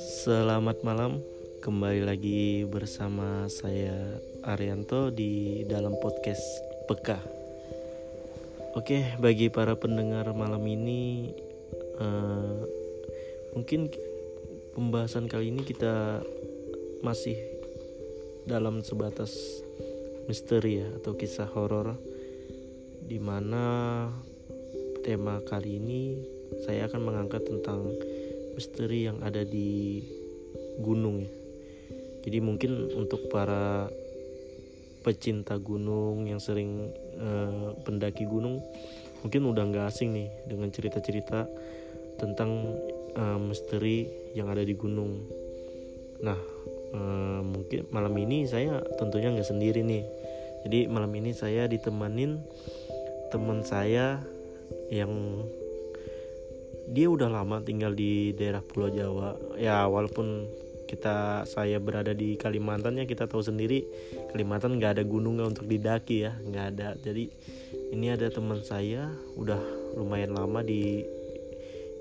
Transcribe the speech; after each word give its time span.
Selamat 0.00 0.80
malam, 0.80 1.20
kembali 1.60 2.08
lagi 2.08 2.64
bersama 2.64 3.44
saya 3.52 4.16
Arianto 4.40 5.12
di 5.12 5.60
dalam 5.68 5.92
podcast 6.00 6.40
Peka. 6.88 7.20
Oke, 8.80 9.12
bagi 9.20 9.52
para 9.52 9.76
pendengar 9.76 10.32
malam 10.32 10.64
ini, 10.64 11.36
uh, 12.00 12.64
mungkin 13.52 13.92
pembahasan 14.72 15.28
kali 15.28 15.52
ini 15.52 15.68
kita 15.68 16.24
masih 17.04 17.36
dalam 18.48 18.80
sebatas 18.80 19.60
misteri 20.24 20.80
ya 20.80 20.88
atau 20.96 21.12
kisah 21.12 21.52
horor, 21.52 22.00
di 23.04 23.20
mana 23.20 24.08
tema 25.08 25.40
kali 25.40 25.80
ini 25.80 26.20
saya 26.68 26.84
akan 26.84 27.00
mengangkat 27.00 27.40
tentang 27.48 27.80
misteri 28.52 29.08
yang 29.08 29.24
ada 29.24 29.40
di 29.40 30.04
gunung 30.84 31.24
ya. 31.24 31.32
Jadi 32.28 32.44
mungkin 32.44 32.92
untuk 32.92 33.32
para 33.32 33.88
pecinta 35.00 35.56
gunung 35.56 36.28
yang 36.28 36.36
sering 36.36 36.92
uh, 37.16 37.72
pendaki 37.88 38.28
gunung 38.28 38.60
mungkin 39.24 39.48
udah 39.48 39.64
nggak 39.72 39.88
asing 39.88 40.12
nih 40.12 40.28
dengan 40.44 40.68
cerita-cerita 40.68 41.48
tentang 42.20 42.76
uh, 43.16 43.40
misteri 43.40 44.04
yang 44.36 44.52
ada 44.52 44.60
di 44.60 44.76
gunung. 44.76 45.24
Nah 46.20 46.36
uh, 46.92 47.40
mungkin 47.40 47.88
malam 47.88 48.12
ini 48.20 48.44
saya 48.44 48.84
tentunya 49.00 49.32
nggak 49.32 49.48
sendiri 49.48 49.80
nih. 49.80 50.04
Jadi 50.68 50.84
malam 50.92 51.16
ini 51.16 51.32
saya 51.32 51.64
ditemanin 51.64 52.44
teman 53.32 53.64
saya 53.64 54.20
yang 54.88 55.44
dia 56.88 57.06
udah 57.12 57.28
lama 57.28 57.60
tinggal 57.60 57.92
di 57.92 58.32
daerah 58.32 58.64
Pulau 58.64 58.88
Jawa. 58.88 59.36
Ya 59.60 59.84
walaupun 59.84 60.48
kita 60.88 61.44
saya 61.44 61.76
berada 61.76 62.16
di 62.16 62.40
Kalimantan 62.40 62.96
ya 62.96 63.04
kita 63.04 63.28
tahu 63.28 63.44
sendiri 63.44 63.84
Kalimantan 64.32 64.80
nggak 64.80 64.96
ada 64.96 65.04
gunung 65.04 65.36
untuk 65.36 65.68
didaki 65.68 66.24
ya 66.24 66.32
nggak 66.40 66.66
ada. 66.76 66.96
Jadi 66.96 67.28
ini 67.92 68.08
ada 68.08 68.32
teman 68.32 68.64
saya 68.64 69.12
udah 69.36 69.60
lumayan 70.00 70.32
lama 70.32 70.64
di 70.64 71.04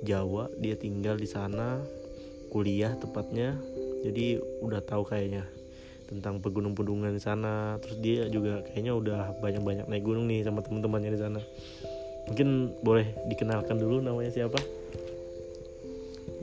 Jawa 0.08 0.48
dia 0.56 0.80
tinggal 0.80 1.20
di 1.20 1.28
sana 1.28 1.83
kuliah 2.48 2.95
tepatnya. 2.95 3.59
Jadi 4.08 4.39
udah 4.64 4.80
tahu 4.80 5.04
kayaknya 5.04 5.44
tentang 6.08 6.39
pegunung-pegunungan 6.39 7.11
di 7.11 7.20
sana. 7.20 7.76
Terus 7.83 7.98
dia 8.00 8.23
juga 8.31 8.64
kayaknya 8.64 8.95
udah 8.95 9.36
banyak-banyak 9.44 9.92
naik 9.92 10.06
gunung 10.08 10.31
nih 10.31 10.48
sama 10.48 10.64
teman-temannya 10.64 11.11
di 11.11 11.20
sana 11.20 11.42
mungkin 12.28 12.75
boleh 12.83 13.08
dikenalkan 13.31 13.80
dulu 13.80 14.03
namanya 14.03 14.31
siapa? 14.31 14.59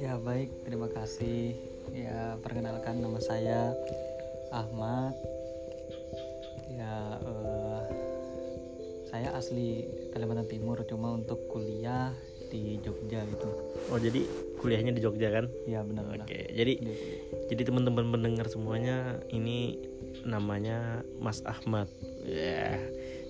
Ya 0.00 0.16
baik. 0.18 0.50
Terima 0.66 0.88
kasih. 0.90 1.54
Ya 1.94 2.34
perkenalkan 2.40 2.98
nama 2.98 3.20
saya 3.20 3.76
Ahmad. 4.50 5.14
Ya 6.74 7.20
uh, 7.22 7.82
saya 9.14 9.30
asli 9.38 9.86
Kalimantan 10.10 10.50
Timur 10.50 10.82
cuma 10.88 11.14
untuk 11.14 11.46
kuliah 11.46 12.10
di 12.50 12.78
Jogja 12.82 13.22
gitu. 13.30 13.50
Oh 13.90 13.98
jadi 13.98 14.26
kuliahnya 14.58 14.94
di 14.94 15.02
Jogja 15.02 15.30
kan? 15.30 15.46
Ya 15.66 15.86
benar 15.86 16.06
oke 16.10 16.38
jadi 16.50 16.74
jadi 17.50 17.62
teman-teman 17.66 18.10
mendengar 18.10 18.46
semuanya 18.50 19.22
ini 19.30 19.78
namanya 20.26 21.02
Mas 21.22 21.42
Ahmad. 21.46 21.86
Ya 22.26 22.78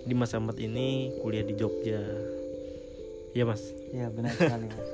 jadi 0.05 0.15
Mas 0.17 0.33
Ahmad 0.37 0.57
ini 0.61 1.13
kuliah 1.21 1.45
di 1.45 1.57
Jogja 1.57 2.01
Iya 3.35 3.45
mas. 3.51 3.63
Iya 3.91 4.07
benar 4.15 4.31
sekali 4.39 4.67
mas. 4.71 4.89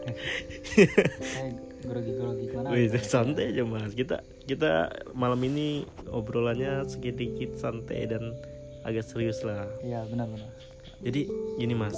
Grogi-grogi 1.81 2.47
mana? 2.57 2.69
Wih, 2.73 2.89
santai 3.05 3.53
aja 3.53 3.63
mas. 3.69 3.93
Kita 3.93 4.25
kita 4.49 4.89
malam 5.13 5.41
ini 5.45 5.85
obrolannya 6.09 6.89
sedikit 6.89 7.61
santai 7.61 8.09
dan 8.09 8.33
agak 8.85 9.05
serius 9.05 9.45
lah. 9.45 9.69
Iya 9.85 10.09
benar-benar. 10.09 10.49
Jadi 11.05 11.29
gini 11.61 11.73
mas, 11.77 11.97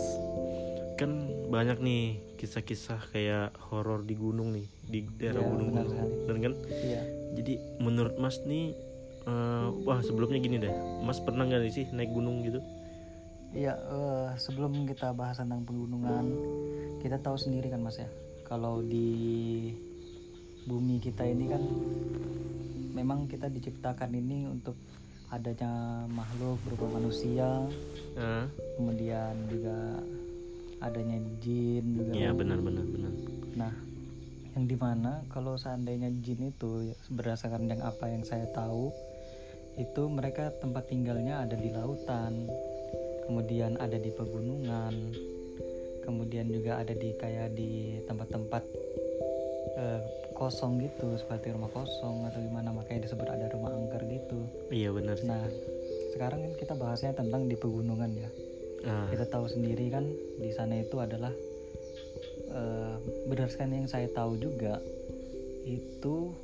kan 0.99 1.31
banyak 1.51 1.79
nih 1.83 2.03
kisah-kisah 2.39 3.11
kayak 3.15 3.55
horor 3.71 4.03
di 4.03 4.15
gunung 4.19 4.55
nih 4.55 4.67
di 4.87 5.01
daerah 5.19 5.43
ya, 5.43 5.51
gunung-gunung, 5.51 6.11
dan 6.27 6.37
kan? 6.39 6.55
Iya. 6.71 7.03
Jadi 7.39 7.55
menurut 7.83 8.15
mas 8.19 8.43
nih, 8.47 8.75
uh, 9.27 9.71
wah 9.83 9.99
sebelumnya 10.03 10.39
gini 10.43 10.59
deh, 10.59 10.75
mas 11.03 11.19
pernah 11.23 11.47
nggak 11.47 11.71
sih 11.71 11.87
naik 11.95 12.11
gunung 12.15 12.47
gitu? 12.47 12.63
Iya, 13.53 13.77
uh, 13.77 14.33
sebelum 14.41 14.89
kita 14.89 15.13
bahas 15.13 15.37
tentang 15.37 15.61
pegunungan, 15.69 16.25
kita 17.05 17.21
tahu 17.21 17.37
sendiri 17.37 17.69
kan 17.69 17.85
Mas 17.85 18.01
ya, 18.01 18.09
kalau 18.49 18.81
di 18.81 19.69
bumi 20.65 20.97
kita 20.97 21.29
ini 21.29 21.53
kan 21.53 21.63
memang 22.97 23.29
kita 23.29 23.53
diciptakan 23.53 24.09
ini 24.17 24.49
untuk 24.49 24.73
adanya 25.29 26.05
makhluk 26.09 26.65
berupa 26.65 26.97
manusia, 26.97 27.69
uh. 28.17 28.49
kemudian 28.81 29.37
juga 29.53 30.01
adanya 30.81 31.21
jin 31.45 31.85
juga. 31.93 32.13
Iya 32.17 32.33
benar-benar 32.33 32.89
benar. 32.89 33.13
Nah, 33.53 33.73
yang 34.57 34.65
di 34.65 34.77
mana 34.81 35.21
kalau 35.29 35.61
seandainya 35.61 36.09
jin 36.25 36.49
itu 36.57 36.97
berdasarkan 37.13 37.69
yang 37.69 37.85
apa 37.85 38.09
yang 38.09 38.25
saya 38.25 38.49
tahu, 38.57 38.89
itu 39.77 40.03
mereka 40.09 40.53
tempat 40.57 40.89
tinggalnya 40.89 41.45
ada 41.45 41.57
di 41.57 41.69
lautan 41.69 42.49
kemudian 43.27 43.79
ada 43.79 43.97
di 43.97 44.11
pegunungan. 44.13 44.95
Kemudian 46.03 46.51
juga 46.51 46.83
ada 46.83 46.91
di 46.93 47.15
kayak 47.15 47.55
di 47.55 48.03
tempat-tempat 48.11 48.63
uh, 49.79 50.01
kosong 50.35 50.83
gitu 50.83 51.15
seperti 51.15 51.55
rumah 51.55 51.71
kosong 51.71 52.27
atau 52.27 52.43
gimana. 52.43 52.75
Makanya 52.75 53.07
disebut 53.07 53.29
ada 53.31 53.47
rumah 53.55 53.71
angker 53.71 54.03
gitu. 54.11 54.39
Iya 54.75 54.91
benar 54.91 55.17
sih. 55.19 55.31
nah 55.31 55.43
sekarang 56.13 56.45
kan 56.45 56.53
kita 56.59 56.75
bahasnya 56.77 57.17
tentang 57.17 57.49
di 57.49 57.57
pegunungan 57.57 58.13
ya. 58.13 58.31
Ah. 58.83 59.07
kita 59.15 59.31
tahu 59.31 59.47
sendiri 59.47 59.95
kan 59.95 60.03
di 60.43 60.51
sana 60.51 60.83
itu 60.83 60.99
adalah 60.99 61.31
uh, 62.51 62.99
berdasarkan 63.31 63.79
yang 63.79 63.87
saya 63.87 64.11
tahu 64.11 64.35
juga 64.43 64.83
itu 65.63 66.35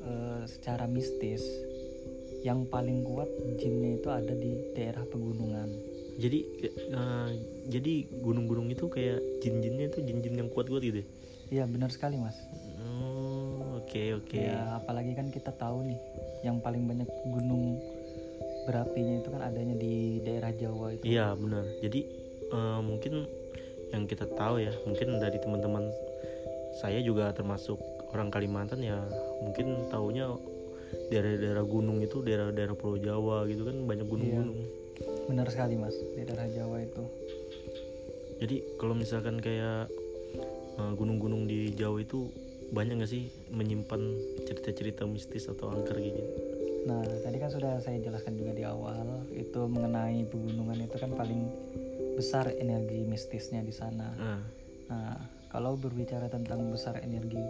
uh, 0.00 0.40
secara 0.48 0.88
mistis 0.88 1.44
yang 2.40 2.64
paling 2.64 3.04
kuat 3.04 3.28
jinnya 3.60 4.00
itu 4.00 4.08
ada 4.08 4.32
di 4.32 4.72
daerah 4.72 5.04
pegunungan 5.04 5.68
jadi 6.16 6.38
uh, 6.96 7.28
jadi 7.68 8.08
gunung-gunung 8.24 8.72
itu 8.72 8.88
kayak 8.88 9.20
jin-jinnya 9.44 9.92
itu 9.92 10.00
jin-jin 10.00 10.34
yang 10.40 10.48
kuat-kuat 10.48 10.80
gitu 10.80 11.04
ya? 11.04 11.06
iya 11.46 11.64
benar 11.68 11.92
sekali 11.92 12.18
mas. 12.18 12.34
Oh 12.82 13.78
oke 13.78 13.86
okay, 13.86 14.16
oke. 14.16 14.26
Okay. 14.32 14.50
ya 14.50 14.80
apalagi 14.80 15.12
kan 15.12 15.28
kita 15.28 15.52
tahu 15.54 15.86
nih 15.86 16.00
yang 16.42 16.58
paling 16.64 16.88
banyak 16.88 17.06
gunung 17.30 17.78
berapinya 18.66 19.22
itu 19.22 19.28
kan 19.30 19.42
adanya 19.46 19.76
di 19.78 20.24
daerah 20.24 20.50
Jawa 20.56 20.96
itu. 20.96 21.04
Iya 21.06 21.36
benar. 21.38 21.64
Jadi 21.84 22.00
uh, 22.50 22.80
mungkin 22.82 23.28
yang 23.94 24.08
kita 24.10 24.26
tahu 24.34 24.58
ya 24.64 24.74
mungkin 24.82 25.22
dari 25.22 25.38
teman-teman 25.38 25.86
saya 26.82 26.98
juga 26.98 27.30
termasuk 27.30 27.78
orang 28.10 28.32
Kalimantan 28.32 28.82
ya 28.82 28.98
mungkin 29.44 29.86
taunya 29.92 30.32
daerah-daerah 31.12 31.62
gunung 31.62 32.02
itu 32.02 32.24
daerah-daerah 32.24 32.74
Pulau 32.74 32.98
Jawa 32.98 33.46
gitu 33.46 33.68
kan 33.68 33.76
banyak 33.86 34.06
gunung-gunung. 34.08 34.58
iya 34.64 34.85
benar 35.26 35.46
sekali 35.50 35.74
mas. 35.76 35.94
Di 36.14 36.22
daerah 36.22 36.48
Jawa 36.50 36.82
itu. 36.82 37.04
Jadi 38.36 38.56
kalau 38.76 38.94
misalkan 38.94 39.40
kayak 39.42 39.90
uh, 40.76 40.92
gunung-gunung 40.94 41.48
di 41.48 41.72
Jawa 41.72 42.02
itu 42.02 42.30
banyak 42.70 42.98
gak 42.98 43.10
sih 43.10 43.30
menyimpan 43.54 44.02
cerita-cerita 44.42 45.06
mistis 45.06 45.46
atau 45.46 45.70
angker 45.70 45.96
gitu? 46.02 46.22
Nah 46.86 47.02
tadi 47.22 47.36
kan 47.38 47.50
sudah 47.50 47.78
saya 47.82 48.02
jelaskan 48.02 48.38
juga 48.38 48.52
di 48.54 48.64
awal 48.66 49.26
itu 49.34 49.60
mengenai 49.66 50.26
pegunungan 50.26 50.82
itu 50.82 50.96
kan 50.98 51.14
paling 51.14 51.46
besar 52.18 52.50
energi 52.58 53.06
mistisnya 53.06 53.62
di 53.62 53.74
sana. 53.74 54.08
Uh. 54.18 54.42
nah 54.86 55.18
kalau 55.50 55.74
berbicara 55.74 56.30
tentang 56.30 56.70
besar 56.70 57.00
energi 57.02 57.40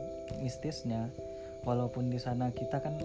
mistisnya 0.40 1.11
walaupun 1.67 2.08
di 2.08 2.20
sana 2.22 2.55
kita 2.55 2.81
kan 2.81 2.96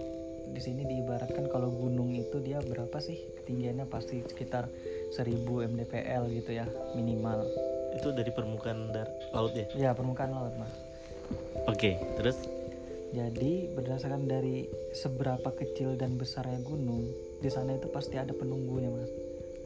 di 0.51 0.61
sini 0.61 0.83
diibaratkan 0.83 1.47
kalau 1.47 1.71
gunung 1.71 2.11
itu 2.11 2.43
dia 2.43 2.59
berapa 2.59 2.99
sih? 2.99 3.17
Ketinggiannya 3.41 3.87
pasti 3.87 4.21
sekitar 4.23 4.67
1000 5.15 5.71
mdpl 5.71 6.23
gitu 6.31 6.51
ya 6.55 6.67
minimal. 6.95 7.47
Itu 7.95 8.11
dari 8.11 8.31
permukaan 8.31 8.91
dar 8.91 9.07
laut 9.31 9.55
ya? 9.55 9.67
Ya 9.75 9.89
permukaan 9.95 10.31
laut 10.31 10.55
mas. 10.59 10.71
Oke 11.67 11.99
terus? 12.19 12.39
Jadi 13.11 13.67
berdasarkan 13.75 14.23
dari 14.23 14.67
seberapa 14.95 15.51
kecil 15.51 15.99
dan 15.99 16.15
besarnya 16.15 16.63
gunung 16.63 17.11
di 17.43 17.49
sana 17.51 17.75
itu 17.75 17.91
pasti 17.91 18.15
ada 18.15 18.31
penunggunya 18.31 18.91
mas. 18.91 19.11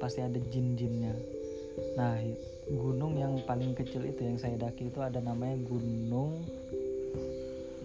Pasti 0.01 0.21
ada 0.21 0.37
jin-jinnya. 0.37 1.13
Nah 1.97 2.17
gunung 2.65 3.17
yang 3.21 3.37
paling 3.45 3.77
kecil 3.77 4.01
itu 4.05 4.25
yang 4.25 4.41
saya 4.41 4.57
daki 4.57 4.89
itu 4.89 4.97
ada 5.01 5.21
namanya 5.21 5.61
gunung 5.69 6.41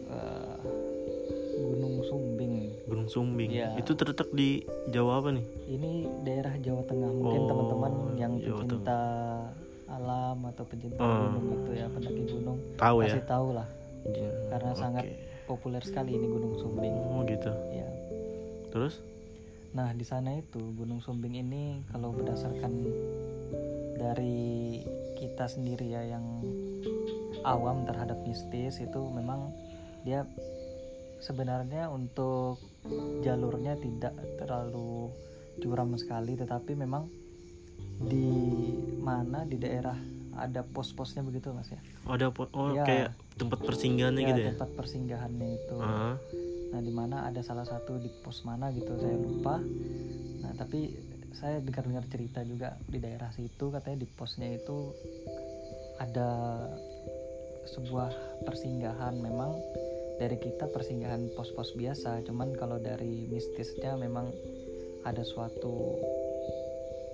uh, 0.09 0.57
Gunung 1.61 2.03
Sumbing. 2.09 2.60
Gunung 2.91 3.07
Sumbing. 3.07 3.55
Ya. 3.55 3.79
Itu 3.79 3.95
terletak 3.95 4.35
di 4.35 4.67
Jawa 4.91 5.23
apa 5.23 5.31
nih? 5.31 5.47
Ini 5.71 5.91
daerah 6.27 6.59
Jawa 6.59 6.83
Tengah. 6.85 7.11
Mungkin 7.15 7.41
oh, 7.41 7.49
teman-teman 7.49 7.93
yang 8.19 8.33
pecinta 8.43 8.99
alam 8.99 9.71
alam 9.91 10.39
atau 10.55 10.63
pencinta 10.63 11.03
hmm. 11.03 11.19
gunung 11.35 11.47
itu 11.51 11.71
ya 11.75 11.87
pendaki 11.91 12.23
gunung 12.31 12.59
tahu 12.79 12.97
pasti 13.03 13.21
ya? 13.21 13.27
tahu 13.27 13.49
lah 13.51 13.69
ya, 14.07 14.31
karena 14.55 14.71
okay. 14.71 14.81
sangat 14.81 15.05
populer 15.51 15.83
sekali 15.83 16.15
ini 16.15 16.27
Gunung 16.31 16.55
Sumbing 16.63 16.95
oh 16.95 17.23
gitu 17.27 17.51
ya 17.75 17.89
terus 18.71 19.03
nah 19.75 19.91
di 19.91 20.07
sana 20.07 20.39
itu 20.39 20.63
Gunung 20.79 21.03
Sumbing 21.03 21.35
ini 21.43 21.83
kalau 21.91 22.15
berdasarkan 22.15 22.73
dari 23.99 24.81
kita 25.19 25.51
sendiri 25.51 25.91
ya 25.91 26.07
yang 26.07 26.25
awam 27.43 27.83
terhadap 27.85 28.23
mistis 28.25 28.79
itu 28.79 29.01
memang 29.11 29.51
dia 30.07 30.25
sebenarnya 31.21 31.93
untuk 31.93 32.63
jalurnya 33.21 33.77
tidak 33.77 34.15
terlalu 34.41 35.13
curam 35.61 35.93
sekali 36.01 36.35
tetapi 36.35 36.73
memang 36.73 37.05
di 38.01 38.33
mana 39.05 39.45
di 39.45 39.61
daerah 39.61 39.97
ada 40.41 40.65
pos-posnya 40.65 41.21
begitu 41.21 41.53
mas 41.53 41.69
ya? 41.69 41.81
Oh, 42.09 42.17
ada 42.17 42.33
po 42.33 42.49
oh 42.57 42.73
ya, 42.73 42.85
kayak 42.89 43.11
tempat 43.37 43.61
persinggahannya 43.61 44.23
ya, 44.25 44.29
gitu 44.33 44.41
ya? 44.41 44.49
tempat 44.57 44.71
persinggahannya 44.73 45.49
itu. 45.61 45.77
Uh 45.77 45.85
-huh. 45.85 46.15
nah 46.71 46.81
di 46.81 46.93
mana 46.95 47.17
ada 47.27 47.43
salah 47.43 47.67
satu 47.67 47.99
di 47.99 48.09
pos 48.25 48.47
mana 48.47 48.73
gitu 48.73 48.95
saya 48.97 49.17
lupa. 49.21 49.61
Nah 50.41 50.53
tapi 50.57 50.97
saya 51.37 51.61
dengar-dengar 51.61 52.07
cerita 52.09 52.41
juga 52.47 52.79
di 52.89 52.99
daerah 53.03 53.29
situ 53.37 53.69
katanya 53.69 54.01
di 54.01 54.09
posnya 54.09 54.49
itu 54.49 54.97
ada 56.01 56.31
sebuah 57.69 58.09
persinggahan. 58.49 59.21
Memang 59.21 59.61
dari 60.21 60.37
kita 60.37 60.69
persinggahan 60.69 61.33
pos-pos 61.33 61.73
biasa. 61.73 62.21
Cuman 62.29 62.53
kalau 62.53 62.77
dari 62.77 63.25
mistisnya 63.33 63.97
memang 63.97 64.29
ada 65.09 65.25
suatu 65.25 65.97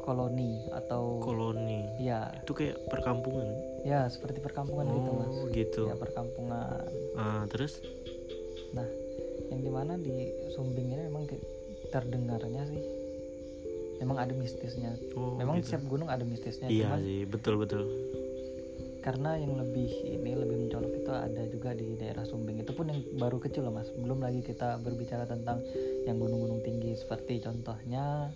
koloni 0.03 0.67
atau 0.75 1.23
koloni. 1.23 2.03
Ya. 2.03 2.35
Itu 2.43 2.59
kayak 2.59 2.91
perkampungan. 2.91 3.47
Ya 3.87 4.11
seperti 4.11 4.43
perkampungan 4.43 4.91
oh, 4.91 4.95
gitu 4.99 5.11
mas. 5.15 5.35
Gitu. 5.55 5.83
Ya 5.87 5.95
perkampungan. 5.95 6.83
Ah 7.15 7.47
terus? 7.47 7.79
Nah 8.75 8.87
yang 9.55 9.63
di 9.63 9.71
mana 9.71 9.95
di 9.95 10.35
Sumbing 10.51 10.91
ini 10.91 11.07
memang 11.07 11.31
terdengarnya 11.95 12.67
sih. 12.67 12.83
Memang 14.03 14.19
ada 14.21 14.35
mistisnya. 14.35 14.99
Oh, 15.15 15.39
memang 15.39 15.63
gitu. 15.63 15.73
setiap 15.73 15.89
gunung 15.89 16.11
ada 16.11 16.21
mistisnya 16.27 16.69
iya 16.69 16.93
cuman, 16.93 17.01
sih 17.01 17.21
betul 17.25 17.55
betul 17.57 17.83
karena 19.07 19.39
yang 19.39 19.55
lebih 19.55 19.87
ini 20.03 20.35
lebih 20.35 20.67
mencolok 20.67 20.93
itu 20.99 21.13
ada 21.15 21.43
juga 21.47 21.71
di 21.79 21.95
daerah 21.95 22.27
Sumbing. 22.27 22.59
Itu 22.67 22.75
pun 22.75 22.91
yang 22.91 23.07
baru 23.23 23.39
kecil 23.39 23.63
loh 23.63 23.79
mas. 23.79 23.87
Belum 23.95 24.19
lagi 24.19 24.43
kita 24.43 24.83
berbicara 24.83 25.23
tentang 25.31 25.63
yang 26.11 26.19
gunung-gunung 26.19 26.59
tinggi. 26.67 26.99
Seperti 26.99 27.39
contohnya 27.39 28.35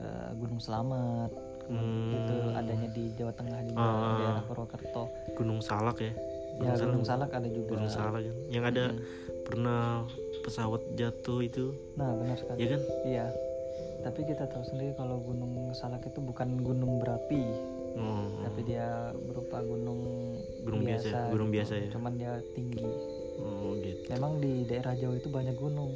uh, 0.00 0.30
Gunung 0.32 0.64
Selamat. 0.64 1.28
Hmm. 1.68 2.16
itu 2.16 2.36
adanya 2.56 2.88
di 2.96 3.12
Jawa 3.12 3.28
Tengah 3.36 3.60
di 3.60 3.76
uh, 3.76 4.16
daerah 4.16 4.44
Purwokerto. 4.48 5.12
Gunung 5.36 5.60
Salak 5.60 6.00
ya? 6.00 6.16
Gunung 6.56 6.64
ya 6.64 6.72
Salak. 6.72 6.88
Gunung 6.88 7.04
Salak. 7.04 7.30
Ada 7.36 7.48
juga. 7.52 7.68
Gunung 7.76 7.92
Salak 7.92 8.12
kan 8.24 8.36
yang 8.48 8.64
ada 8.64 8.84
hmm. 8.88 9.04
pernah 9.44 10.08
pesawat 10.40 10.80
jatuh 10.96 11.44
itu? 11.44 11.76
Nah 12.00 12.16
benar 12.16 12.40
sekali. 12.40 12.56
Ya 12.64 12.66
kan? 12.72 12.80
Iya. 13.04 13.26
Tapi 14.00 14.20
kita 14.24 14.48
tahu 14.48 14.64
sendiri 14.64 14.96
kalau 14.96 15.20
Gunung 15.20 15.76
Salak 15.76 16.08
itu 16.08 16.24
bukan 16.24 16.56
gunung 16.64 16.96
berapi 16.96 17.76
hmm. 17.98 18.46
tapi 18.46 18.60
dia 18.62 19.10
berupa 19.26 19.58
gunung 19.60 20.00
gunung 20.62 20.82
biasa, 20.86 21.06
biasa 21.06 21.18
ya? 21.18 21.30
gunung 21.34 21.48
gitu. 21.50 21.56
biasa 21.58 21.72
ya? 21.74 21.88
Cuman 21.90 22.12
dia 22.14 22.32
tinggi. 22.54 22.86
Oh, 23.38 23.70
gitu. 23.78 24.02
memang 24.10 24.32
di 24.42 24.52
daerah 24.66 24.94
Jawa 24.98 25.14
itu 25.18 25.28
banyak 25.30 25.56
gunung. 25.58 25.92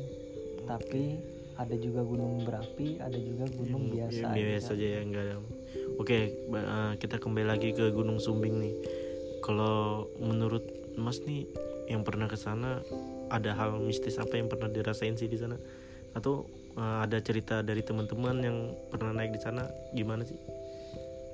Tapi 0.62 1.18
ada 1.58 1.74
juga 1.76 2.00
gunung 2.00 2.42
berapi 2.48 2.96
ada 2.96 3.18
juga 3.18 3.44
gunung 3.52 3.92
hmm, 3.92 3.94
biasa 3.94 4.26
ya, 4.32 4.44
biasa 4.56 4.72
aja. 4.72 4.86
ya 4.88 5.00
enggak 5.04 5.22
ada. 5.28 5.34
Oke 6.00 6.18
uh, 6.48 6.92
kita 6.96 7.20
kembali 7.20 7.46
lagi 7.46 7.76
ke 7.76 7.92
gunung 7.92 8.18
Sumbing 8.18 8.56
nih. 8.56 8.74
Kalau 9.44 10.08
menurut 10.22 10.64
Mas 10.96 11.20
nih 11.22 11.44
yang 11.90 12.06
pernah 12.06 12.30
ke 12.30 12.38
sana 12.38 12.80
ada 13.28 13.52
hal 13.52 13.80
mistis 13.82 14.16
apa 14.16 14.38
yang 14.38 14.48
pernah 14.48 14.70
dirasain 14.70 15.18
sih 15.18 15.28
di 15.28 15.36
sana? 15.36 15.60
Atau 16.16 16.48
uh, 16.78 17.04
ada 17.04 17.20
cerita 17.20 17.60
dari 17.60 17.84
teman-teman 17.84 18.36
yang 18.40 18.58
pernah 18.88 19.12
naik 19.12 19.36
di 19.36 19.40
sana? 19.42 19.68
Gimana 19.92 20.24
sih 20.24 20.61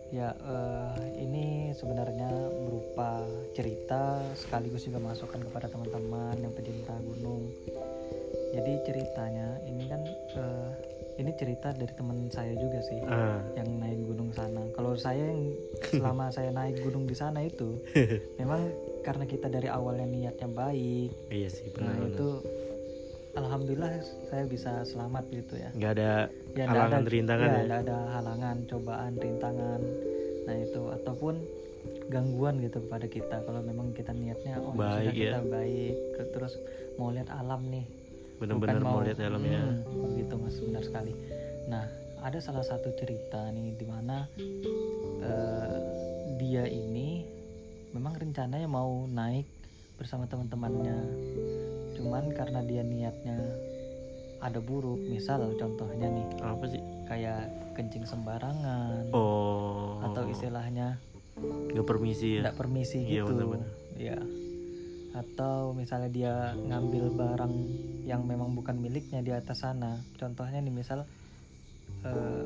Ya, 0.08 0.32
uh, 0.40 0.96
ini 1.20 1.76
sebenarnya 1.76 2.32
berupa 2.64 3.28
cerita 3.52 4.24
sekaligus 4.32 4.88
juga 4.88 5.04
masukan 5.04 5.36
kepada 5.44 5.68
teman-teman 5.68 6.36
yang 6.40 6.52
pecinta 6.56 6.96
gunung. 7.04 7.52
Jadi 8.56 8.72
ceritanya 8.88 9.60
ini 9.68 9.84
kan 9.84 10.00
uh, 10.40 10.72
ini 11.20 11.34
cerita 11.36 11.76
dari 11.76 11.92
teman 11.92 12.32
saya 12.32 12.56
juga 12.56 12.80
sih 12.80 13.04
uh. 13.04 13.36
yang 13.52 13.68
naik 13.84 14.00
gunung 14.08 14.32
sana. 14.32 14.64
Kalau 14.72 14.96
saya 14.96 15.28
yang 15.28 15.52
selama 15.92 16.32
saya 16.32 16.56
naik 16.56 16.80
gunung 16.80 17.04
di 17.04 17.12
sana 17.12 17.44
itu 17.44 17.76
memang 18.40 18.72
karena 19.04 19.28
kita 19.28 19.52
dari 19.52 19.68
awalnya 19.68 20.08
niatnya 20.08 20.48
baik. 20.48 21.12
Iya 21.28 21.48
sih, 21.52 21.68
benar. 21.68 22.00
Nah, 22.00 22.08
itu 22.08 22.28
alhamdulillah 23.38 24.02
saya 24.28 24.44
bisa 24.50 24.82
selamat 24.82 25.24
gitu 25.30 25.54
ya 25.58 25.70
nggak 25.78 25.92
ada 25.94 26.12
ya, 26.58 26.64
halangan 26.66 27.02
ada, 27.06 27.10
rintangan 27.10 27.48
ya, 27.48 27.60
ya? 27.62 27.76
ada 27.86 27.96
halangan 28.18 28.56
cobaan 28.66 29.12
rintangan. 29.14 29.80
Nah 30.46 30.56
itu. 30.58 30.82
Ataupun 30.98 31.34
gangguan 32.08 32.58
gitu 32.64 32.82
kepada 32.84 33.06
kita. 33.06 33.36
Kalau 33.44 33.60
memang 33.62 33.92
kita 33.94 34.10
niatnya 34.16 34.58
oh 34.58 34.74
baik 34.74 35.14
ya. 35.14 35.38
kita 35.38 35.40
baik 35.46 35.96
terus 36.34 36.56
mau 36.96 37.12
lihat 37.14 37.28
alam 37.30 37.62
nih. 37.68 37.86
Benar-benar 38.38 38.80
mau, 38.82 38.98
mau 38.98 39.04
lihat 39.04 39.18
alamnya 39.20 39.62
hmm, 39.62 40.18
gitu 40.18 40.34
mas. 40.40 40.56
Benar 40.58 40.82
sekali. 40.82 41.12
Nah 41.68 41.84
ada 42.18 42.38
salah 42.42 42.66
satu 42.66 42.90
cerita 42.98 43.50
nih 43.54 43.78
di 43.78 43.86
mana 43.86 44.26
uh, 45.22 45.78
dia 46.38 46.66
ini 46.66 47.22
memang 47.94 48.18
rencananya 48.18 48.66
mau 48.66 49.06
naik 49.06 49.46
bersama 50.00 50.26
teman-temannya. 50.26 50.98
Cuman 51.98 52.30
karena 52.30 52.62
dia 52.62 52.82
niatnya 52.86 53.38
ada 54.38 54.58
buruk. 54.62 55.00
Misal 55.06 55.54
contohnya 55.58 56.08
nih 56.10 56.26
apa 56.42 56.66
sih? 56.70 56.82
kayak 57.08 57.72
kencing 57.72 58.04
sembarangan 58.04 59.08
oh. 59.16 59.96
atau 60.04 60.28
istilahnya 60.28 61.00
nggak 61.72 61.86
permisi 61.88 62.36
ya? 62.36 62.42
nggak 62.44 62.58
permisi 62.60 63.00
iya, 63.00 63.24
gitu. 63.24 63.32
bener-bener. 63.32 63.70
ya 63.96 64.18
atau 65.16 65.72
misalnya 65.72 66.10
dia 66.12 66.34
ngambil 66.54 67.10
barang 67.16 67.54
yang 68.06 68.22
memang 68.22 68.54
bukan 68.54 68.78
miliknya 68.78 69.18
di 69.18 69.34
atas 69.34 69.66
sana. 69.66 69.98
Contohnya 70.14 70.62
nih 70.62 70.70
misal 70.70 71.02
uh, 72.06 72.42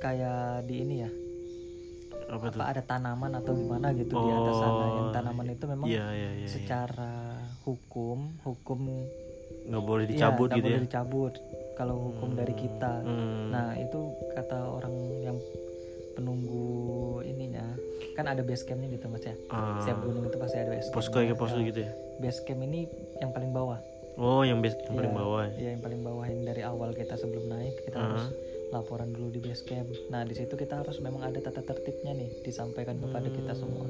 kayak 0.00 0.64
di 0.64 0.74
ini 0.80 0.94
ya. 1.04 1.10
Apa, 2.32 2.48
apa 2.48 2.64
ada 2.64 2.80
tanaman 2.80 3.36
atau 3.36 3.52
gimana 3.52 3.92
gitu 3.92 4.16
oh, 4.16 4.24
di 4.24 4.30
atas 4.32 4.56
sana. 4.56 4.84
Yang 4.88 5.08
oh, 5.10 5.12
tanaman 5.12 5.46
itu 5.52 5.64
memang 5.68 5.86
iya, 5.90 6.06
iya, 6.16 6.30
iya, 6.40 6.48
secara 6.48 7.36
hukum 7.68 8.32
hukum 8.40 9.04
nggak 9.68 9.84
boleh 9.84 10.04
iya, 10.06 10.12
dicabut 10.12 10.48
ya, 10.50 10.56
gitu 10.58 10.66
boleh 10.66 10.78
ya 10.78 10.86
dicabut 10.86 11.34
kalau 11.78 11.96
hukum 12.10 12.28
hmm. 12.34 12.38
dari 12.38 12.54
kita 12.54 12.92
hmm. 13.02 13.44
nah 13.50 13.68
itu 13.78 14.00
kata 14.34 14.58
orang 14.58 14.94
yang 15.22 15.38
penunggu 16.12 17.24
ininya 17.24 17.64
kan 18.12 18.28
ada 18.28 18.44
base 18.44 18.68
campnya 18.68 18.92
gitu 18.92 19.08
mas 19.08 19.24
ya 19.24 19.34
uh, 19.48 19.80
setiap 19.80 20.04
gunung 20.04 20.28
itu 20.28 20.36
pasti 20.36 20.56
ada 20.60 20.70
base 20.76 20.88
camp 20.92 20.96
posko 20.98 21.16
kayak 21.16 21.38
posko 21.38 21.60
gitu 21.64 21.80
ya 21.88 21.90
base 22.20 22.40
camp 22.44 22.60
ini 22.60 22.84
yang 23.24 23.32
paling 23.32 23.50
bawah 23.50 23.80
oh 24.20 24.44
yang 24.44 24.60
base 24.60 24.76
yang 24.84 24.92
ya, 24.92 24.98
paling 25.00 25.14
bawah 25.16 25.42
ya 25.56 25.68
yang 25.72 25.80
paling 25.80 26.00
bawah 26.04 26.24
yang 26.28 26.42
dari 26.44 26.62
awal 26.66 26.90
kita 26.92 27.14
sebelum 27.16 27.48
naik 27.48 27.74
kita 27.88 27.96
uh. 27.96 28.04
harus 28.04 28.24
laporan 28.72 29.12
dulu 29.12 29.28
di 29.28 29.40
base 29.44 29.62
camp. 29.68 29.84
Nah 30.08 30.24
di 30.24 30.32
situ 30.32 30.56
kita 30.56 30.80
harus 30.80 30.96
memang 31.04 31.28
ada 31.28 31.38
tata 31.44 31.60
tertibnya 31.60 32.16
nih 32.16 32.40
disampaikan 32.40 32.96
kepada 32.96 33.28
hmm. 33.28 33.36
kita 33.36 33.52
semua. 33.52 33.84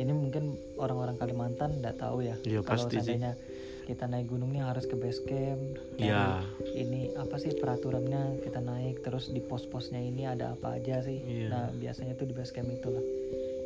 Ini 0.00 0.10
mungkin 0.16 0.56
orang-orang 0.80 1.20
Kalimantan 1.20 1.78
tidak 1.78 2.00
tahu 2.00 2.24
ya. 2.24 2.34
ya 2.42 2.64
kalau 2.64 2.88
seandainya 2.88 3.36
sih. 3.36 3.53
Kita 3.84 4.08
naik 4.08 4.32
gunung 4.32 4.50
nih 4.56 4.64
harus 4.64 4.88
ke 4.88 4.96
base 4.96 5.20
camp. 5.28 5.78
Ya. 6.00 6.40
Ini 6.64 7.14
apa 7.20 7.36
sih 7.36 7.52
peraturannya 7.54 8.40
kita 8.40 8.64
naik 8.64 9.04
terus 9.04 9.30
di 9.30 9.44
pos-posnya 9.44 10.00
ini 10.00 10.24
ada 10.24 10.56
apa 10.56 10.80
aja 10.80 11.04
sih? 11.04 11.20
Ya. 11.20 11.48
Nah 11.52 11.64
biasanya 11.76 12.16
tuh 12.16 12.26
di 12.26 12.34
base 12.34 12.50
camp 12.50 12.72
itulah 12.72 13.04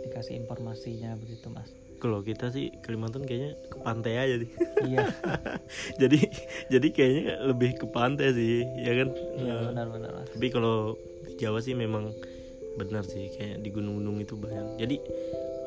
dikasih 0.08 0.40
informasinya 0.40 1.14
begitu 1.20 1.52
mas 1.52 1.68
kalau 1.98 2.22
kita 2.22 2.48
sih 2.54 2.70
Kalimantan 2.80 3.26
kayaknya 3.26 3.58
ke 3.68 3.76
pantai 3.82 4.14
aja 4.16 4.34
sih 4.40 4.50
iya 4.86 5.06
jadi 6.00 6.18
jadi 6.72 6.88
kayaknya 6.94 7.24
lebih 7.44 7.70
ke 7.76 7.86
pantai 7.90 8.32
sih 8.32 8.64
ya 8.78 8.92
kan 9.04 9.08
iya 9.36 9.56
benar-benar 9.68 10.24
tapi 10.30 10.46
kalau 10.48 10.94
di 11.26 11.34
Jawa 11.36 11.58
sih 11.60 11.74
memang 11.74 12.14
benar 12.78 13.02
sih 13.02 13.34
kayak 13.34 13.66
di 13.66 13.68
gunung-gunung 13.74 14.22
itu 14.22 14.38
banyak 14.38 14.78
jadi 14.78 14.96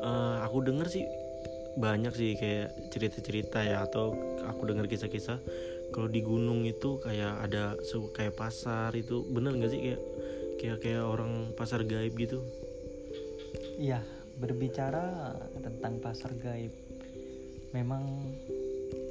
uh, 0.00 0.40
aku 0.48 0.64
dengar 0.64 0.88
sih 0.88 1.04
banyak 1.78 2.12
sih 2.12 2.36
kayak 2.36 2.92
cerita-cerita 2.92 3.64
ya 3.64 3.84
atau 3.84 4.12
aku 4.44 4.68
dengar 4.68 4.84
kisah-kisah 4.90 5.40
kalau 5.92 6.08
di 6.08 6.24
gunung 6.24 6.64
itu 6.64 6.96
kayak 7.04 7.44
ada 7.44 7.76
kayak 8.16 8.34
pasar 8.34 8.96
itu 8.96 9.24
benar 9.28 9.52
nggak 9.56 9.70
sih? 9.72 9.80
Kayak 9.80 10.02
kayak 10.56 10.78
kayak 10.80 11.04
orang 11.04 11.52
pasar 11.52 11.84
gaib 11.84 12.16
gitu. 12.16 12.40
Iya 13.76 14.00
berbicara 14.40 15.36
tentang 15.60 16.00
pasar 16.00 16.32
gaib 16.40 16.72
memang 17.76 18.04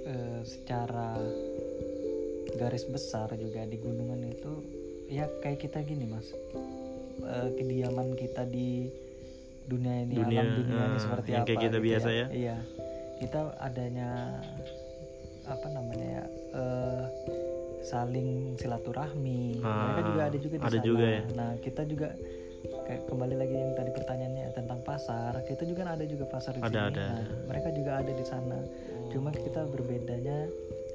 e, 0.03 0.41
secara 0.43 1.17
garis 2.57 2.85
besar 2.89 3.31
juga 3.37 3.63
di 3.69 3.77
gunungan 3.77 4.21
itu 4.25 4.53
ya 5.07 5.29
kayak 5.45 5.61
kita 5.61 5.85
gini 5.85 6.09
mas. 6.09 6.33
E, 7.21 7.35
kediaman 7.61 8.17
kita 8.17 8.43
di 8.49 8.89
dunia 9.71 9.95
ini 10.03 10.13
dunia, 10.19 10.39
alam 10.43 10.53
dunia 10.59 10.81
ini 10.83 10.97
uh, 10.97 10.99
seperti 10.99 11.29
yang 11.31 11.43
apa 11.43 11.47
kayak 11.47 11.61
kita 11.63 11.77
gitu 11.79 11.85
biasa 11.87 12.09
ya. 12.09 12.15
ya. 12.15 12.27
Iya. 12.35 12.57
Kita 13.23 13.39
adanya 13.63 14.09
apa 15.47 15.67
namanya 15.71 16.07
ya? 16.19 16.25
Uh, 16.51 17.03
saling 17.81 18.53
silaturahmi. 18.61 19.57
Ah, 19.65 19.97
Mereka 19.97 20.01
juga 20.13 20.21
ada 20.29 20.37
juga 20.37 20.55
di 20.55 20.65
ada 20.65 20.77
sana. 20.77 20.85
Juga 20.85 21.05
ya? 21.05 21.21
Nah, 21.33 21.51
kita 21.65 21.81
juga 21.89 22.07
kayak 22.61 23.01
kembali 23.09 23.35
lagi 23.41 23.55
yang 23.57 23.73
tadi 23.73 23.91
pertanyaannya 23.95 24.45
tentang 24.53 24.79
pasar. 24.85 25.31
Kita 25.49 25.63
juga 25.65 25.81
ada 25.89 26.05
juga 26.05 26.25
pasar 26.29 26.53
di 26.57 26.61
ada, 26.61 26.69
sini. 26.69 26.77
Ada, 26.93 27.01
nah, 27.01 27.17
ada. 27.17 27.35
mereka 27.49 27.69
juga 27.73 27.91
ada 27.97 28.11
di 28.13 28.25
sana. 28.25 28.59
Cuma 29.09 29.29
kita 29.33 29.65
berbedanya 29.65 30.45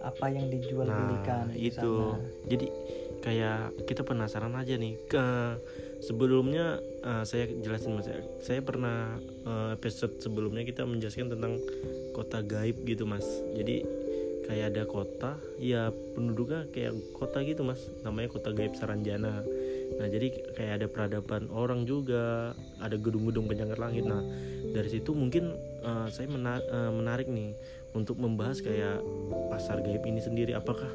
apa 0.07 0.27
yang 0.31 0.47
dijual 0.47 0.87
nah, 0.87 0.95
belikan 0.95 1.47
itu. 1.57 2.15
Jadi 2.47 2.67
kayak 3.27 3.75
kita 3.91 4.07
penasaran 4.07 4.55
aja 4.55 4.79
nih. 4.79 4.95
Ke 5.11 5.59
sebelumnya 5.99 6.79
uh, 7.03 7.27
saya 7.27 7.51
jelasin 7.51 7.99
mas 7.99 8.07
ya 8.07 8.23
saya 8.39 8.63
pernah 8.63 9.19
uh, 9.43 9.75
episode 9.75 10.23
sebelumnya 10.23 10.63
kita 10.63 10.87
menjelaskan 10.87 11.35
tentang 11.35 11.59
kota 12.15 12.39
gaib 12.47 12.87
gitu 12.87 13.03
mas. 13.03 13.27
Jadi 13.59 13.83
kayak 14.47 14.79
ada 14.79 14.83
kota 14.87 15.35
ya 15.59 15.91
penduduknya 16.15 16.71
kayak 16.71 16.95
kota 17.19 17.43
gitu 17.43 17.67
mas. 17.67 17.83
Namanya 18.07 18.31
kota 18.31 18.55
gaib 18.55 18.79
Saranjana. 18.79 19.43
Nah 19.99 20.07
jadi 20.07 20.31
kayak 20.55 20.73
ada 20.83 20.87
peradaban 20.87 21.51
orang 21.51 21.83
juga 21.83 22.55
ada 22.79 22.95
gedung-gedung 22.95 23.51
penyangga 23.51 23.75
langit. 23.75 24.07
Nah 24.07 24.23
dari 24.71 24.87
situ 24.87 25.11
mungkin 25.19 25.51
uh, 25.83 26.07
saya 26.15 26.31
menar 26.31 26.63
uh, 26.71 26.95
menarik 26.95 27.27
nih 27.27 27.59
untuk 27.97 28.21
membahas 28.21 28.63
kayak 28.63 29.03
pasar 29.51 29.83
gaib 29.83 30.07
ini 30.07 30.23
sendiri. 30.23 30.53
Apakah 30.55 30.95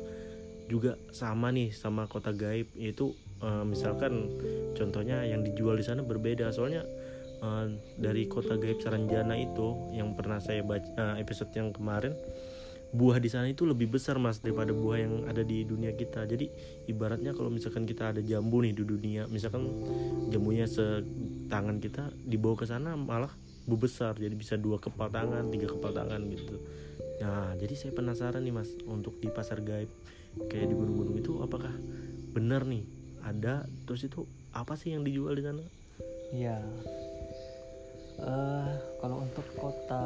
juga 0.72 0.96
sama 1.12 1.52
nih 1.52 1.76
sama 1.76 2.08
kota 2.08 2.32
gaib 2.32 2.72
yaitu 2.80 3.12
uh, 3.44 3.68
misalkan 3.68 4.32
contohnya 4.80 5.28
yang 5.28 5.44
dijual 5.44 5.76
di 5.76 5.84
sana 5.84 6.00
berbeda. 6.00 6.48
Soalnya 6.56 6.88
uh, 7.44 7.68
dari 8.00 8.32
kota 8.32 8.56
gaib 8.56 8.80
Saranjana 8.80 9.36
itu 9.36 9.92
yang 9.92 10.16
pernah 10.16 10.40
saya 10.40 10.64
baca 10.64 10.88
uh, 10.96 11.16
episode 11.20 11.52
yang 11.52 11.76
kemarin 11.76 12.16
buah 12.92 13.24
di 13.24 13.32
sana 13.32 13.48
itu 13.48 13.64
lebih 13.64 13.88
besar 13.88 14.20
mas 14.20 14.44
daripada 14.44 14.76
buah 14.76 15.00
yang 15.00 15.14
ada 15.28 15.44
di 15.44 15.64
dunia 15.64 15.96
kita. 15.96 16.28
Jadi 16.28 16.48
ibaratnya 16.92 17.32
kalau 17.32 17.52
misalkan 17.52 17.88
kita 17.88 18.12
ada 18.16 18.24
jambu 18.24 18.64
nih 18.64 18.76
di 18.76 18.84
dunia 18.84 19.28
misalkan 19.32 19.68
jambunya 20.28 20.68
setangan 20.68 21.80
kita 21.80 22.12
dibawa 22.24 22.56
ke 22.60 22.66
sana 22.68 22.96
malah 22.96 23.32
besar 23.72 24.20
jadi 24.20 24.36
bisa 24.36 24.60
dua 24.60 24.84
kepal 24.84 25.08
tangan 25.08 25.48
tiga 25.48 25.72
kepal 25.72 25.96
tangan 25.96 26.20
gitu. 26.28 26.60
Nah 27.24 27.56
jadi 27.56 27.74
saya 27.80 27.92
penasaran 27.96 28.44
nih 28.44 28.52
mas 28.52 28.68
untuk 28.84 29.16
di 29.24 29.32
pasar 29.32 29.64
gaib 29.64 29.88
kayak 30.48 30.68
di 30.72 30.76
gunung-gunung 30.76 31.16
itu 31.20 31.42
apakah 31.44 31.74
benar 32.32 32.64
nih? 32.64 32.88
Ada 33.22 33.68
terus 33.86 34.08
itu 34.08 34.26
apa 34.56 34.76
sih 34.80 34.96
yang 34.96 35.04
dijual 35.04 35.36
di 35.36 35.44
sana? 35.44 35.64
Iya. 36.32 36.58
Uh, 38.22 38.70
kalau 39.02 39.26
untuk 39.26 39.46
kota 39.58 40.04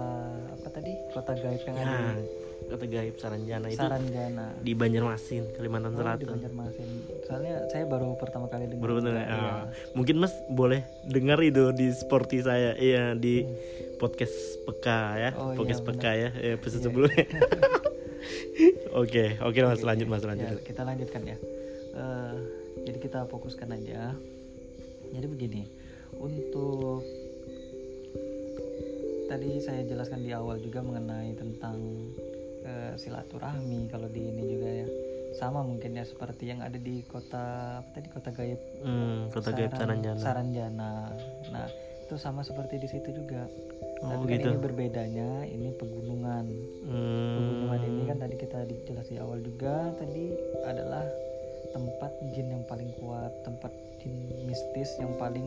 apa 0.56 0.68
tadi? 0.72 0.94
Kota 1.12 1.36
gaib 1.36 1.62
yang 1.68 1.76
ya, 1.76 1.84
ada. 1.84 2.24
kota 2.72 2.86
gaib 2.88 3.16
Saranjana 3.20 3.68
itu 3.68 3.76
Saranjana. 3.76 4.56
di 4.64 4.72
Banjarmasin 4.72 5.44
Kalimantan 5.52 5.92
oh, 5.92 6.00
Selatan. 6.00 6.24
Di 6.24 6.28
Banjarmasin. 6.32 6.90
Soalnya 7.28 7.56
saya 7.68 7.84
baru 7.84 8.16
pertama 8.16 8.48
kali 8.48 8.72
dengar 8.72 8.88
baru 8.88 8.94
bener 9.04 9.14
ya. 9.20 9.26
Ah, 9.36 9.64
mungkin 9.94 10.24
mas 10.24 10.32
boleh 10.48 10.88
dengar 11.12 11.44
itu 11.44 11.76
di 11.76 11.92
sporty 11.92 12.40
saya 12.40 12.74
iya 12.80 13.12
di 13.20 13.44
hmm. 13.44 14.00
podcast 14.00 14.64
peka 14.64 15.02
ya. 15.20 15.30
Oh, 15.36 15.52
iya, 15.52 15.58
podcast 15.60 15.82
iya, 15.84 15.88
peka 15.92 16.12
ya 16.16 16.30
episode 16.56 16.82
iya, 16.82 16.86
sebelumnya 16.88 17.26
oke 18.96 19.26
oke 19.44 19.60
mas 19.64 19.82
lanjut 19.84 20.08
mas 20.08 20.24
lanjut. 20.24 20.48
ya, 20.48 20.64
kita 20.64 20.82
lanjutkan 20.88 21.22
ya. 21.28 21.38
Uh, 21.96 22.36
jadi 22.84 22.98
kita 23.00 23.20
fokuskan 23.28 23.72
aja. 23.76 24.16
Jadi 25.16 25.26
begini 25.32 25.64
untuk 26.20 27.04
tadi 29.32 29.60
saya 29.60 29.84
jelaskan 29.84 30.24
di 30.24 30.32
awal 30.32 30.60
juga 30.60 30.84
mengenai 30.84 31.36
tentang 31.36 31.78
uh, 32.64 32.94
silaturahmi 33.00 33.92
kalau 33.92 34.08
di 34.12 34.22
ini 34.24 34.44
juga 34.56 34.70
ya. 34.84 34.88
Sama 35.36 35.68
mungkin 35.68 36.00
ya 36.00 36.08
seperti 36.08 36.48
yang 36.48 36.64
ada 36.64 36.80
di 36.80 37.04
kota 37.12 37.80
apa 37.84 37.90
tadi 37.92 38.08
kota 38.08 38.32
gaib? 38.32 38.60
Hmm, 38.88 39.28
kota 39.36 39.52
Saran, 39.52 39.60
gaib 39.60 39.72
Saranjana. 39.76 40.20
Saranjana. 40.24 40.92
Nah 41.52 41.68
itu 42.08 42.16
sama 42.16 42.46
seperti 42.46 42.80
di 42.80 42.88
situ 42.88 43.12
juga 43.12 43.44
oh, 44.04 44.10
tapi 44.10 44.36
gitu. 44.36 44.50
kan 44.50 44.52
ini 44.52 44.60
berbedanya 44.60 45.30
ini 45.48 45.68
pegunungan 45.78 46.46
hmm. 46.90 47.36
pegunungan 47.38 47.82
ini 47.86 48.02
kan 48.10 48.18
tadi 48.20 48.36
kita 48.36 48.60
dijelas 48.68 49.08
di 49.08 49.18
awal 49.22 49.40
juga 49.40 49.94
tadi 49.96 50.36
adalah 50.66 51.06
tempat 51.72 52.12
jin 52.32 52.48
yang 52.56 52.64
paling 52.68 52.92
kuat 53.00 53.32
tempat 53.44 53.72
jin 54.00 54.16
mistis 54.48 54.96
yang 55.00 55.12
paling 55.20 55.44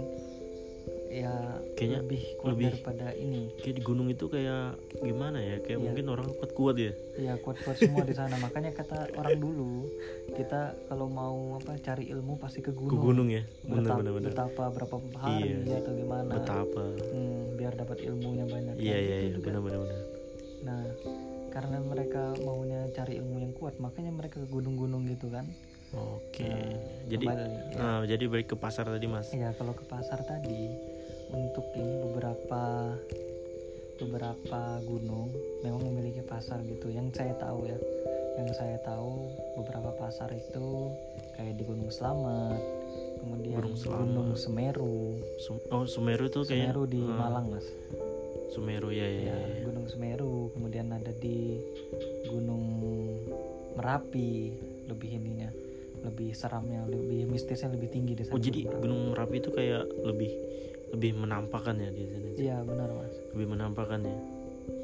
ya 1.09 1.33
kayaknya 1.73 1.99
lebih 2.05 2.23
kuat 2.37 2.53
lebih, 2.55 2.67
daripada 2.69 3.07
ini. 3.17 3.43
kayak 3.57 3.75
di 3.81 3.83
gunung 3.83 4.09
itu 4.13 4.29
kayak 4.29 4.77
gimana 5.01 5.41
ya? 5.41 5.57
Kayak 5.65 5.79
ya. 5.81 5.85
mungkin 5.89 6.05
orang 6.13 6.29
kuat 6.37 6.51
kuat 6.53 6.77
ya? 6.77 6.93
Iya 7.17 7.35
kuat 7.41 7.57
kuat 7.65 7.77
semua 7.81 8.05
di 8.05 8.15
sana. 8.15 8.37
Makanya 8.37 8.77
kata 8.77 9.17
orang 9.17 9.41
dulu 9.41 9.89
kita 10.37 10.77
kalau 10.87 11.09
mau 11.09 11.57
apa 11.57 11.81
cari 11.81 12.13
ilmu 12.13 12.37
pasti 12.37 12.61
ke 12.61 12.71
gunung. 12.77 12.93
Ke 12.93 12.99
gunung 13.01 13.29
ya? 13.33 13.43
Benar 13.65 14.05
benar 14.05 14.13
benar. 14.21 14.31
betapa 14.33 14.65
berapa 14.69 14.97
hari 15.17 15.65
iya. 15.65 15.81
atau 15.81 15.93
gimana. 15.97 16.33
Betapa 16.37 16.85
hmm, 16.93 17.43
biar 17.57 17.73
dapat 17.75 17.99
ilmunya 18.05 18.45
banyak 18.45 18.75
iya 18.77 18.97
iya 19.01 19.17
iya. 19.33 19.37
benar 19.41 19.65
benar 19.65 19.81
benar. 19.81 20.01
Nah 20.63 20.83
karena 21.49 21.81
mereka 21.81 22.37
maunya 22.45 22.87
cari 22.93 23.19
ilmu 23.19 23.41
yang 23.41 23.53
kuat 23.57 23.81
makanya 23.81 24.13
mereka 24.13 24.39
ke 24.45 24.49
gunung-gunung 24.53 25.09
gitu 25.09 25.33
kan. 25.33 25.49
Oke, 25.97 26.45
nah, 26.45 26.77
jadi 27.09 27.25
kembali, 27.25 27.49
ya. 27.49 27.81
nah, 27.81 28.01
jadi 28.05 28.25
balik 28.29 28.53
ke 28.53 28.57
pasar 28.61 28.85
tadi 28.85 29.09
mas. 29.09 29.33
Iya, 29.33 29.57
kalau 29.57 29.73
ke 29.73 29.89
pasar 29.89 30.21
tadi 30.21 30.69
untuk 31.33 31.67
ini 31.77 31.95
beberapa 32.05 32.95
beberapa 33.99 34.61
gunung 34.87 35.29
memang 35.67 35.83
memiliki 35.91 36.23
pasar 36.23 36.63
gitu. 36.65 36.89
Yang 36.89 37.19
saya 37.19 37.35
tahu 37.37 37.67
ya, 37.67 37.79
yang 38.39 38.51
saya 38.55 38.79
tahu 38.87 39.27
beberapa 39.59 39.91
pasar 39.99 40.31
itu 40.31 40.95
kayak 41.35 41.59
di 41.59 41.65
Gunung 41.67 41.91
Selamat, 41.91 42.63
kemudian 43.21 43.59
Gunung, 43.59 43.77
Selamat. 43.77 44.07
Gunung 44.07 44.31
Semeru. 44.39 44.99
Sum 45.43 45.57
oh 45.75 45.85
Semeru 45.85 46.25
itu 46.31 46.41
kayak 46.47 46.71
Semeru 46.71 46.85
di 46.87 47.03
uh, 47.03 47.17
Malang 47.19 47.47
mas. 47.51 47.67
Semeru 48.49 48.89
ya 48.95 49.05
ya, 49.05 49.35
ya, 49.35 49.37
ya. 49.37 49.63
Gunung 49.67 49.87
Semeru, 49.91 50.55
kemudian 50.57 50.89
ada 50.95 51.13
di 51.19 51.59
Gunung 52.31 52.65
Merapi 53.79 54.55
lebih 54.89 55.21
ininya 55.21 55.51
lebih 55.99 56.31
seramnya 56.31 56.87
lebih 56.87 57.27
mistisnya 57.27 57.75
lebih 57.75 57.91
tinggi 57.91 58.15
di 58.15 58.23
sana. 58.23 58.35
Oh 58.35 58.41
jadi 58.43 58.71
Gunung 58.71 59.15
Merapi 59.15 59.37
itu 59.43 59.51
kayak 59.51 59.83
lebih 60.07 60.31
lebih 60.95 61.17
menampakkan 61.17 61.77
ya 61.77 61.91
di 61.93 62.05
sini. 62.09 62.31
Iya 62.39 62.57
benar 62.65 62.89
mas. 62.93 63.15
Lebih 63.37 63.47
menampakkan 63.53 64.01
ya. 64.05 64.19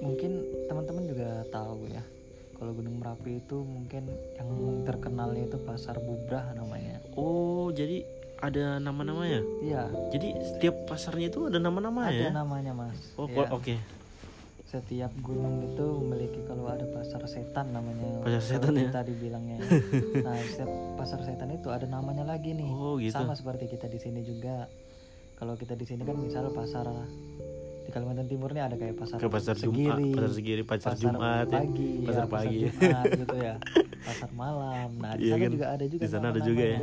Mungkin 0.00 0.32
teman-teman 0.68 1.04
juga 1.08 1.28
tahu 1.52 1.88
ya 1.88 2.04
kalau 2.54 2.70
Gunung 2.72 3.02
Merapi 3.02 3.42
itu 3.42 3.60
mungkin 3.60 4.08
yang 4.38 4.48
terkenalnya 4.88 5.44
itu 5.48 5.58
Pasar 5.60 5.98
Bubrah 6.00 6.54
namanya. 6.56 7.02
Oh 7.18 7.68
jadi 7.74 8.04
ada 8.40 8.76
nama-namanya? 8.80 9.40
Iya. 9.64 9.88
Jadi 10.12 10.28
setiap 10.44 10.84
pasarnya 10.84 11.32
itu 11.32 11.48
ada 11.48 11.56
nama-nama 11.56 12.12
ya? 12.12 12.28
Ada 12.28 12.44
namanya 12.44 12.72
mas. 12.76 12.98
Oh 13.16 13.28
ya. 13.28 13.48
oke. 13.48 13.62
Okay 13.62 13.78
setiap 14.74 15.14
gunung 15.22 15.62
itu 15.62 15.86
memiliki 16.02 16.42
kalau 16.50 16.66
ada 16.66 16.82
pasar 16.90 17.22
setan 17.30 17.70
namanya 17.70 18.26
pasar 18.26 18.42
setan 18.42 18.74
ya 18.74 18.90
tadi 18.90 19.14
bilangnya 19.14 19.62
nah 20.26 20.34
setiap 20.42 20.70
pasar 20.98 21.22
setan 21.22 21.54
itu 21.54 21.70
ada 21.70 21.86
namanya 21.86 22.26
lagi 22.26 22.58
nih 22.58 22.66
oh, 22.66 22.98
gitu. 22.98 23.14
sama 23.14 23.38
seperti 23.38 23.70
kita 23.70 23.86
di 23.86 24.02
sini 24.02 24.26
juga 24.26 24.66
kalau 25.34 25.54
kita 25.58 25.74
di 25.74 25.84
sini 25.86 26.02
kan 26.06 26.16
misal 26.16 26.48
pasar 26.54 26.86
di 27.84 27.90
Kalimantan 27.92 28.26
Timur 28.30 28.48
ini 28.56 28.62
ada 28.64 28.76
kayak 28.80 28.96
pasar, 28.96 29.20
Ke 29.20 29.28
pasar 29.28 29.54
Segiri, 29.60 29.92
Jumat, 29.92 30.16
pasar 30.16 30.32
Segiri, 30.32 30.62
pasar, 30.64 30.92
pasar 30.96 31.02
Jumat, 31.04 31.46
ya. 31.46 31.52
pagi, 31.52 31.90
ya, 31.92 32.06
pasar 32.08 32.26
pagi, 32.26 32.58
pasar 32.64 32.80
Jumat 32.80 33.04
gitu 33.20 33.36
ya, 33.36 33.54
pasar 34.08 34.30
malam. 34.32 34.88
Nah 34.96 35.12
di 35.20 35.28
iya 35.28 35.34
sana 35.36 35.44
kan? 35.44 35.52
juga 35.52 35.66
ada 35.68 35.84
juga. 35.84 36.00
Di 36.00 36.08
sana 36.08 36.26
ada 36.32 36.40
juga 36.40 36.64
ya. 36.64 36.80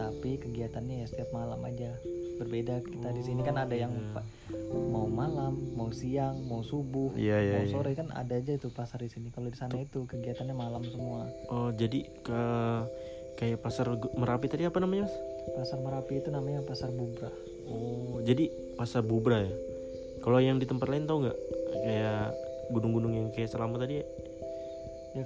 Tapi 0.00 0.30
kegiatannya 0.40 0.96
ya 1.04 1.06
setiap 1.12 1.28
malam 1.36 1.60
aja 1.60 1.92
berbeda 2.40 2.80
kita 2.80 3.12
di 3.12 3.20
sini 3.20 3.44
kan 3.44 3.60
ada 3.60 3.76
yang 3.76 3.92
oh, 3.92 4.16
iya. 4.16 4.88
mau 4.88 5.04
malam 5.04 5.60
mau 5.76 5.92
siang 5.92 6.40
mau 6.48 6.64
subuh 6.64 7.12
yeah, 7.12 7.36
yeah, 7.36 7.60
mau 7.60 7.64
iya. 7.68 7.72
sore 7.76 7.92
yeah. 7.92 8.00
kan 8.00 8.08
ada 8.16 8.32
aja 8.40 8.56
itu 8.56 8.72
pasar 8.72 9.04
di 9.04 9.12
sini 9.12 9.28
kalau 9.28 9.52
di 9.52 9.60
sana 9.60 9.76
itu 9.76 10.08
kegiatannya 10.08 10.56
malam 10.56 10.80
semua 10.88 11.28
oh 11.52 11.68
jadi 11.76 12.08
ke 12.24 12.42
kayak 13.36 13.60
pasar 13.60 13.92
merapi 14.16 14.48
tadi 14.48 14.64
apa 14.64 14.80
namanya 14.80 15.04
mas 15.04 15.14
pasar 15.52 15.84
merapi 15.84 16.24
itu 16.24 16.32
namanya 16.32 16.64
pasar 16.64 16.88
bubra 16.88 17.28
oh 17.70 18.18
jadi 18.20 18.50
pasar 18.76 19.02
bubra 19.06 19.42
ya? 19.46 19.52
Kalau 20.20 20.38
yang 20.42 20.60
di 20.60 20.68
tempat 20.68 20.92
lain 20.92 21.08
tau 21.08 21.24
nggak? 21.24 21.38
Kayak 21.80 22.36
gunung-gunung 22.70 23.12
yang 23.16 23.28
kayak 23.32 23.50
selama 23.50 23.80
tadi 23.80 24.04
ya? 24.04 24.06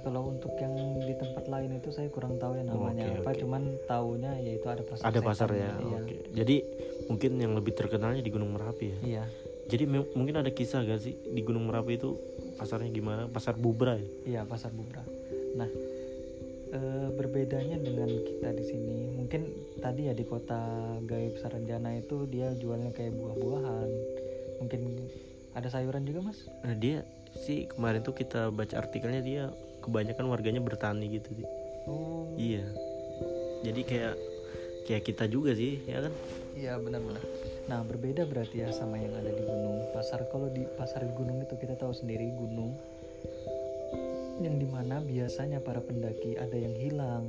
Kalau 0.01 0.33
untuk 0.33 0.49
yang 0.57 0.73
di 0.97 1.13
tempat 1.13 1.45
lain 1.45 1.77
itu 1.77 1.93
saya 1.93 2.09
kurang 2.09 2.41
tahu 2.41 2.57
ya 2.57 2.65
namanya 2.65 3.05
okay, 3.05 3.21
apa 3.21 3.29
okay. 3.29 3.41
cuman 3.45 3.61
tahunya 3.85 4.31
yaitu 4.41 4.65
ada 4.65 4.81
pasar 4.81 5.03
ada 5.05 5.19
pasar 5.21 5.49
ya 5.53 5.77
iya. 5.77 5.97
okay. 6.01 6.19
jadi 6.33 6.55
mungkin 7.05 7.37
yang 7.37 7.53
lebih 7.53 7.77
terkenalnya 7.77 8.25
di 8.25 8.33
Gunung 8.33 8.49
Merapi 8.57 8.85
ya? 8.89 8.99
Iya. 9.05 9.23
Jadi 9.65 9.83
mungkin 9.89 10.41
ada 10.41 10.49
kisah 10.49 10.81
gak 10.85 11.01
sih 11.05 11.13
di 11.13 11.41
Gunung 11.45 11.69
Merapi 11.69 12.01
itu 12.01 12.17
pasarnya 12.57 12.89
gimana? 12.89 13.29
Pasar 13.29 13.53
Bubra 13.57 13.93
ya? 13.97 14.09
Iya 14.25 14.41
pasar 14.49 14.73
Bubra. 14.73 15.05
Nah 15.53 15.69
e, 16.75 16.79
berbedanya 17.15 17.79
dengan 17.79 18.11
kita 18.11 18.51
di 18.51 18.63
sini. 18.67 18.97
Mungkin 19.15 19.41
tadi 19.79 20.11
ya 20.11 20.13
di 20.13 20.27
kota 20.27 20.59
Gaib 21.07 21.39
Saranjana 21.39 21.95
itu 21.95 22.27
dia 22.27 22.51
jualnya 22.59 22.91
kayak 22.91 23.15
buah-buahan. 23.15 23.89
Mungkin 24.59 24.81
ada 25.55 25.71
sayuran 25.71 26.03
juga 26.03 26.27
mas? 26.27 26.51
Nah, 26.67 26.75
dia 26.75 27.07
sih 27.35 27.67
kemarin 27.67 28.03
tuh 28.03 28.15
kita 28.15 28.51
baca 28.51 28.75
artikelnya 28.79 29.21
dia 29.23 29.43
kebanyakan 29.83 30.31
warganya 30.31 30.63
bertani 30.63 31.19
gitu 31.19 31.29
sih 31.35 31.47
oh. 31.85 32.31
Iya. 32.35 32.65
Jadi 33.63 33.81
kayak 33.85 34.15
kayak 34.85 35.03
kita 35.03 35.25
juga 35.29 35.55
sih 35.57 35.81
ya 35.85 36.03
kan? 36.05 36.13
Iya 36.55 36.73
benar-benar. 36.79 37.23
Nah 37.67 37.79
berbeda 37.83 38.27
berarti 38.27 38.65
ya 38.65 38.69
sama 38.71 38.99
yang 38.99 39.13
ada 39.17 39.31
di 39.31 39.43
gunung. 39.43 39.81
Pasar 39.95 40.27
kalau 40.29 40.51
di 40.51 40.67
pasar 40.77 41.05
gunung 41.15 41.41
itu 41.41 41.55
kita 41.57 41.79
tahu 41.79 41.95
sendiri 41.95 42.29
gunung 42.35 42.75
yang 44.41 44.55
di 44.59 44.67
mana 44.67 44.99
biasanya 44.99 45.63
para 45.63 45.79
pendaki 45.79 46.35
ada 46.35 46.55
yang 46.55 46.75
hilang. 46.75 47.25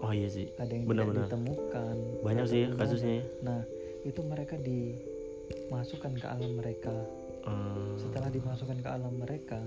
Oh 0.00 0.10
iya 0.10 0.26
sih. 0.26 0.48
Ada 0.56 0.72
yang 0.72 0.84
benar, 0.88 1.04
tidak 1.06 1.28
ditemukan. 1.28 1.96
Banyak 2.24 2.46
sih 2.48 2.60
ya 2.64 2.68
kasusnya 2.74 3.14
ya. 3.20 3.24
nah 3.44 3.60
itu 4.02 4.20
mereka 4.24 4.56
dimasukkan 4.58 6.12
ke 6.18 6.26
alam 6.26 6.52
mereka. 6.58 6.94
Hmm. 7.40 7.96
setelah 7.96 8.28
dimasukkan 8.28 8.84
ke 8.84 8.88
alam 8.92 9.16
mereka 9.16 9.64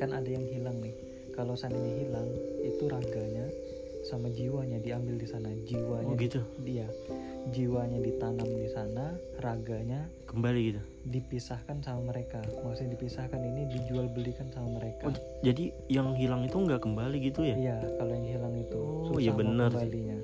kan 0.00 0.10
ada 0.16 0.24
yang 0.24 0.44
hilang 0.48 0.80
nih. 0.80 0.96
Kalau 1.36 1.52
seandainya 1.52 2.08
hilang 2.08 2.28
itu 2.64 2.88
raganya 2.88 3.44
sama 4.08 4.32
jiwanya 4.32 4.80
diambil 4.80 5.20
di 5.20 5.28
sana. 5.28 5.52
Jiwanya 5.68 6.08
oh 6.08 6.16
gitu? 6.16 6.40
Dia 6.64 6.88
jiwanya 7.52 7.98
ditanam 8.00 8.48
di 8.48 8.68
sana 8.68 9.16
raganya 9.40 10.04
kembali 10.28 10.60
gitu 10.72 10.82
dipisahkan 11.08 11.80
sama 11.80 12.12
mereka. 12.12 12.44
Maksudnya 12.62 12.94
dipisahkan 12.94 13.40
ini 13.40 13.62
dijual 13.72 14.06
belikan 14.12 14.46
sama 14.52 14.76
mereka. 14.76 15.08
Oh, 15.08 15.16
jadi 15.40 15.72
yang 15.88 16.12
hilang 16.14 16.44
itu 16.44 16.56
nggak 16.60 16.84
kembali 16.84 17.16
gitu 17.32 17.40
ya? 17.42 17.56
Iya 17.56 17.76
kalau 17.96 18.12
yang 18.12 18.28
hilang 18.28 18.54
itu 18.60 18.80
oh 19.08 19.18
iya 19.18 19.32
benar 19.32 19.72
kembalinya. 19.72 20.18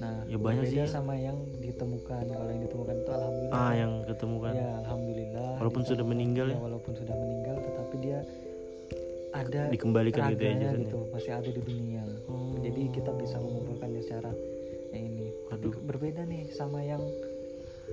Nah 0.00 0.16
ya 0.26 0.36
banyak 0.40 0.64
sih. 0.66 0.78
ya. 0.82 0.86
sama 0.90 1.14
yang 1.14 1.38
ditemukan. 1.62 2.24
Kalau 2.26 2.50
yang 2.50 2.62
ditemukan 2.66 2.94
itu 2.98 3.10
alhamdulillah. 3.14 3.54
Ah 3.62 3.72
yang 3.72 3.92
ketemukan. 4.04 4.52
Ya 4.52 4.70
alhamdulillah. 4.82 5.50
Walaupun 5.62 5.82
sudah 5.86 6.04
meninggal. 6.04 6.46
Ya, 6.50 6.56
ya 6.56 6.60
walaupun 6.60 6.92
sudah 6.98 7.14
meninggal 7.14 7.56
tetapi 7.62 7.96
dia 8.02 8.18
ada 9.30 9.70
dikembalikan 9.70 10.34
gitu 10.34 10.42
ya 10.42 10.74
gitu. 10.74 10.98
Masih 11.14 11.32
ada 11.38 11.50
di 11.50 11.62
dunia. 11.62 12.02
Oh. 12.26 12.58
jadi 12.58 12.90
kita 12.90 13.14
bisa 13.14 13.38
mengumpulkannya 13.38 14.02
secara 14.02 14.30
yang 14.90 15.04
ini. 15.06 15.28
Aduh. 15.54 15.74
berbeda 15.86 16.26
nih 16.26 16.50
sama 16.50 16.82
yang 16.82 17.02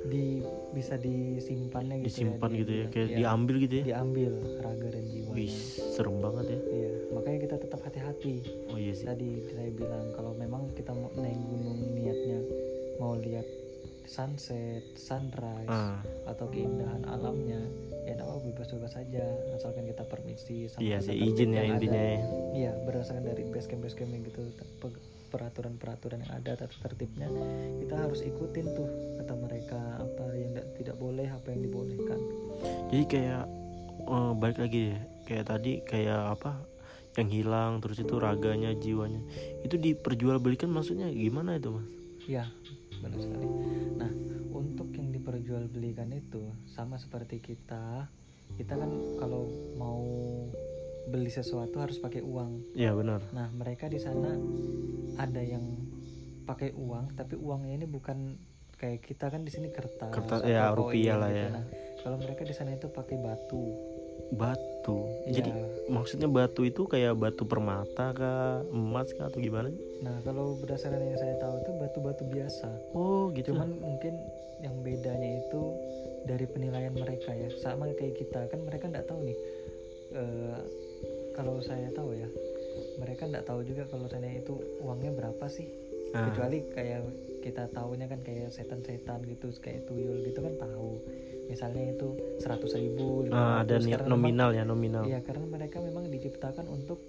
di 0.06 0.46
bisa 0.72 0.96
disimpannya 1.02 2.06
gitu 2.06 2.06
ya, 2.06 2.08
disimpan 2.14 2.50
ya, 2.54 2.58
gitu 2.62 2.72
ya 2.72 2.86
kayak 2.94 3.10
ya, 3.10 3.18
diambil 3.18 3.56
gitu 3.66 3.74
ya? 3.74 3.84
Diambil 3.90 4.32
raga 4.62 4.88
dan 4.94 5.06
jiwa 5.10 5.32
Wih, 5.34 5.56
serem 5.96 6.16
banget 6.22 6.46
ya. 6.54 6.60
Iya 6.70 6.92
makanya 7.18 7.40
kita 7.50 7.56
tetap 7.58 7.80
hati-hati. 7.82 8.36
Oh 8.70 8.78
iya 8.78 8.94
sih. 8.94 9.06
Tadi 9.10 9.30
saya 9.50 9.70
bilang 9.74 10.06
kalau 10.14 10.32
memang 10.38 10.70
kita 10.78 10.94
mau 10.94 11.10
naik 11.18 11.40
gunung 11.50 11.80
niatnya 11.98 12.40
mau 13.02 13.18
lihat 13.18 13.46
sunset 14.08 14.96
sunrise 14.96 15.68
ah. 15.68 16.00
atau 16.24 16.48
keindahan 16.48 17.04
alamnya 17.12 17.60
ya 18.08 18.16
apa 18.24 18.40
bebas-bebas 18.40 18.96
saja. 18.96 19.26
Asalkan 19.58 19.84
kita 19.90 20.08
permisi 20.08 20.72
sama 20.72 20.80
iya 20.80 21.04
sih 21.04 21.18
izin 21.18 21.52
ya 21.52 21.64
intinya 21.68 22.00
ya. 22.00 22.20
iya 22.56 22.72
berdasarkan 22.88 23.28
dari 23.28 23.44
base 23.52 23.68
camp 23.68 23.84
base 23.84 23.98
camp 23.98 24.14
yang 24.14 24.24
gitu 24.24 24.48
peraturan-peraturan 25.28 26.24
yang 26.24 26.34
ada 26.40 26.56
tata 26.56 26.76
tertibnya 26.88 27.28
kita 27.84 27.96
harus 27.96 28.24
ikutin 28.24 28.66
tuh 28.74 28.90
kata 29.22 29.34
mereka 29.36 29.80
apa 30.00 30.26
yang 30.34 30.52
tidak 30.80 30.96
boleh 30.98 31.28
apa 31.28 31.48
yang 31.52 31.62
dibolehkan. 31.68 32.20
Jadi 32.90 33.04
kayak 33.06 33.46
uh, 34.08 34.32
balik 34.34 34.60
lagi 34.64 34.96
deh 34.96 35.02
kayak 35.28 35.46
tadi 35.52 35.84
kayak 35.84 36.40
apa 36.40 36.56
yang 37.20 37.28
hilang 37.28 37.72
terus 37.82 37.98
itu 38.00 38.16
raganya 38.22 38.72
jiwanya 38.78 39.20
itu 39.66 39.76
diperjualbelikan 39.76 40.70
maksudnya 40.70 41.10
gimana 41.10 41.58
itu 41.58 41.76
mas? 41.76 41.90
Ya 42.24 42.46
benar 43.04 43.20
sekali. 43.20 43.48
Nah 43.98 44.12
untuk 44.54 44.90
yang 44.96 45.12
diperjualbelikan 45.12 46.14
itu 46.14 46.54
sama 46.70 46.96
seperti 47.02 47.42
kita 47.44 48.08
kita 48.56 48.74
kan 48.80 48.90
kalau 49.20 49.50
mau 49.76 50.02
beli 51.08 51.32
sesuatu 51.32 51.80
harus 51.80 51.98
pakai 51.98 52.20
uang. 52.22 52.76
Iya 52.76 52.92
benar. 52.94 53.24
Nah 53.32 53.48
mereka 53.56 53.88
di 53.88 53.98
sana 53.98 54.36
ada 55.18 55.42
yang 55.42 55.64
pakai 56.44 56.76
uang, 56.76 57.16
tapi 57.16 57.36
uangnya 57.40 57.84
ini 57.84 57.88
bukan 57.88 58.36
kayak 58.78 59.04
kita 59.04 59.32
kan 59.32 59.42
di 59.44 59.52
sini 59.52 59.72
kertas. 59.74 60.14
Kertas 60.14 60.44
ya 60.46 60.72
rupiah 60.72 61.18
lah 61.18 61.32
gitu. 61.34 61.42
ya. 61.42 61.50
Nah, 61.50 61.66
kalau 62.04 62.18
mereka 62.22 62.42
di 62.46 62.54
sana 62.54 62.76
itu 62.76 62.88
pakai 62.92 63.18
batu. 63.20 63.64
Batu. 64.36 65.00
Ya. 65.28 65.42
Jadi 65.42 65.50
maksudnya 65.88 66.28
batu 66.30 66.62
itu 66.68 66.86
kayak 66.86 67.16
batu 67.16 67.44
permata 67.48 68.12
kah, 68.14 68.62
emas 68.70 69.10
kah 69.16 69.32
atau 69.32 69.40
gimana? 69.40 69.72
Nah 70.04 70.20
kalau 70.24 70.60
berdasarkan 70.60 71.00
yang 71.00 71.20
saya 71.20 71.36
tahu 71.40 71.56
itu 71.64 71.72
batu-batu 71.80 72.24
biasa. 72.28 72.70
Oh 72.94 73.32
gitu. 73.34 73.56
Cuman 73.56 73.80
mungkin 73.80 74.14
yang 74.62 74.76
bedanya 74.84 75.42
itu 75.42 75.62
dari 76.26 76.46
penilaian 76.50 76.92
mereka 76.92 77.32
ya 77.32 77.48
sama 77.62 77.88
kayak 77.94 78.20
kita 78.20 78.50
kan 78.50 78.60
mereka 78.66 78.90
nggak 78.90 79.06
tahu 79.06 79.22
nih 79.22 79.38
uh, 80.18 80.60
kalau 81.38 81.62
saya 81.62 81.94
tahu 81.94 82.18
ya 82.18 82.26
mereka 82.98 83.30
nggak 83.30 83.46
tahu 83.46 83.62
juga 83.62 83.86
kalau 83.86 84.10
saya 84.10 84.42
itu 84.42 84.58
uangnya 84.82 85.14
berapa 85.14 85.46
sih 85.46 85.70
ah. 86.18 86.34
kecuali 86.34 86.66
kayak 86.74 87.06
kita 87.46 87.70
tahunya 87.72 88.10
kan 88.10 88.20
kayak 88.26 88.50
setan-setan 88.50 89.22
gitu 89.30 89.54
kayak 89.62 89.86
tuyul 89.86 90.26
gitu 90.26 90.42
kan 90.42 90.58
tahu 90.58 90.98
misalnya 91.48 91.94
itu 91.94 92.18
seratus 92.42 92.74
ribu 92.76 93.30
ah, 93.30 93.62
ada 93.62 93.78
niat 93.78 94.10
nominal 94.10 94.50
memang, 94.52 94.60
ya 94.60 94.64
nominal 94.66 95.04
iya 95.06 95.20
karena 95.22 95.46
mereka 95.46 95.78
memang 95.80 96.10
diciptakan 96.10 96.66
untuk 96.68 97.00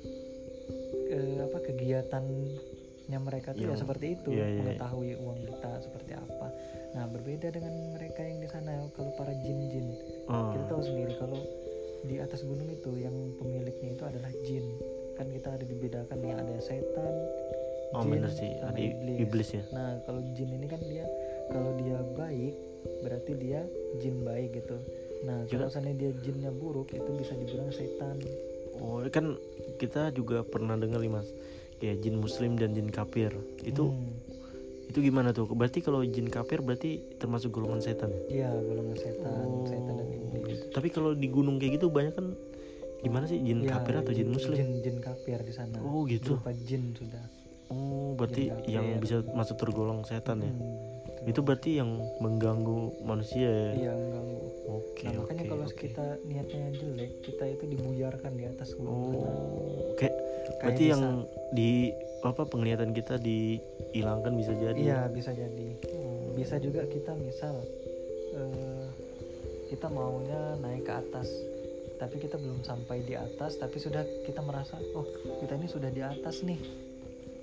uh, 1.11 1.39
apa 1.49 1.59
kegiatannya 1.65 3.19
mereka 3.19 3.57
tuh 3.57 3.65
ya, 3.65 3.75
ya 3.75 3.81
seperti 3.81 4.07
itu 4.21 4.29
iya, 4.31 4.47
iya. 4.47 4.61
mengetahui 4.63 5.17
uang 5.17 5.39
kita 5.49 5.71
seperti 5.81 6.13
apa 6.15 6.49
Nah 6.97 7.05
berbeda 7.05 7.53
dengan 7.53 7.75
mereka 7.93 8.25
yang 8.25 8.41
di 8.41 8.49
sana 8.49 8.89
kalau 8.97 9.13
para 9.21 9.33
jin-jin 9.45 9.93
oh. 10.27 10.57
kita 10.57 10.65
tahu 10.73 10.81
sendiri 10.81 11.15
kalau 11.21 11.41
di 12.05 12.17
atas 12.23 12.47
gunung 12.47 12.69
itu 12.71 12.91
yang 12.99 13.15
pemiliknya 13.39 13.95
itu 13.95 14.05
adalah 14.07 14.31
jin 14.47 14.67
kan 15.19 15.27
kita 15.35 15.49
ada 15.59 15.65
dibedakan 15.67 16.19
yang 16.23 16.39
ada 16.39 16.55
setan 16.63 17.15
oh, 17.95 18.03
jin 18.07 18.11
bener 18.15 18.31
sih. 18.31 18.51
sama 18.63 18.71
ada 18.71 18.81
iblis. 18.81 19.17
iblis 19.19 19.49
ya 19.55 19.65
nah 19.75 19.91
kalau 20.07 20.21
jin 20.35 20.51
ini 20.55 20.67
kan 20.71 20.81
dia 20.87 21.07
kalau 21.51 21.71
dia 21.81 21.99
baik 22.15 22.55
berarti 23.03 23.33
dia 23.35 23.61
jin 23.99 24.17
baik 24.23 24.51
gitu 24.63 24.77
nah 25.27 25.39
juga. 25.51 25.67
kalau 25.67 25.71
sana 25.75 25.91
dia 25.95 26.11
jinnya 26.23 26.55
buruk 26.55 26.95
itu 26.95 27.11
bisa 27.19 27.35
dibilang 27.35 27.71
setan 27.75 28.17
oh 28.79 29.03
kan 29.11 29.35
kita 29.83 30.15
juga 30.15 30.47
pernah 30.47 30.79
dengar 30.79 31.03
nih 31.03 31.11
mas 31.11 31.29
kayak 31.83 31.99
jin 32.03 32.19
muslim 32.19 32.55
dan 32.55 32.75
jin 32.75 32.91
kafir 32.91 33.35
itu 33.67 33.91
hmm 33.91 34.18
itu 34.89 34.99
gimana 35.05 35.37
tuh? 35.37 35.47
Berarti 35.53 35.85
kalau 35.85 36.01
jin 36.01 36.33
kafir 36.33 36.65
berarti 36.65 37.05
termasuk 37.21 37.53
golongan 37.53 37.85
setan? 37.85 38.09
Ya? 38.33 38.49
iya 38.49 38.51
golongan 38.57 38.97
setan 38.97 39.47
oh, 39.47 39.69
setan 39.69 39.95
dan 40.01 40.09
iblis 40.09 40.29
tapi 40.73 40.89
kalau 40.93 41.13
di 41.13 41.29
gunung 41.29 41.57
kayak 41.61 41.81
gitu 41.81 41.93
banyak 41.93 42.15
kan 42.17 42.35
gimana 42.99 43.31
sih 43.31 43.39
jin 43.39 43.63
ya, 43.63 43.79
kafir 43.79 43.95
atau 44.03 44.11
jin, 44.11 44.27
jin 44.27 44.29
muslim? 44.35 44.57
jin 44.59 44.71
jin 44.83 44.97
kafir 44.99 45.39
di 45.47 45.55
sana. 45.55 45.79
Oh 45.79 46.03
gitu. 46.11 46.35
Berupa 46.35 46.51
jin 46.67 46.95
sudah. 46.99 47.25
Oh 47.69 48.17
berarti 48.19 48.51
yang 48.67 48.99
bisa 48.99 49.23
masuk 49.37 49.61
tergolong 49.61 50.03
setan 50.03 50.43
ya? 50.43 50.51
Hmm, 50.51 51.29
itu 51.29 51.41
berarti 51.45 51.79
yang 51.79 52.01
mengganggu 52.19 52.99
manusia 53.07 53.47
ya? 53.47 53.71
Iya 53.77 53.93
mengganggu. 53.95 54.39
Oke 54.69 54.85
okay, 54.93 55.07
nah, 55.09 55.25
makanya 55.25 55.43
okay, 55.45 55.51
kalau 55.53 55.67
okay. 55.67 55.81
kita 55.89 56.07
niatnya 56.27 56.67
jelek 56.75 57.13
kita 57.25 57.45
itu 57.49 57.65
dibuyarkan 57.73 58.33
di 58.37 58.45
atas 58.45 58.69
gunung 58.77 59.17
oh 59.17 59.95
oke. 59.95 59.97
Okay. 59.97 60.11
berarti 60.61 60.85
yang 60.93 61.03
di 61.57 61.89
apa 62.23 62.43
penglihatan 62.47 62.91
kita 62.95 63.21
dihilangkan 63.21 64.35
bisa 64.35 64.53
jadi? 64.57 64.81
Iya 64.81 65.01
bisa 65.11 65.31
jadi. 65.35 65.69
Hmm. 65.87 66.35
bisa 66.39 66.55
juga 66.63 66.87
kita 66.87 67.19
misal 67.19 67.55
uh, 68.35 68.87
kita 69.67 69.91
maunya 69.91 70.55
naik 70.63 70.87
ke 70.87 70.93
atas 70.95 71.29
tapi 71.99 72.23
kita 72.23 72.39
belum 72.39 72.63
sampai 72.63 73.03
di 73.03 73.19
atas 73.19 73.59
tapi 73.59 73.83
sudah 73.83 74.07
kita 74.23 74.39
merasa 74.39 74.79
oh 74.95 75.03
kita 75.43 75.59
ini 75.59 75.67
sudah 75.67 75.91
di 75.91 75.99
atas 75.99 76.47
nih 76.47 76.59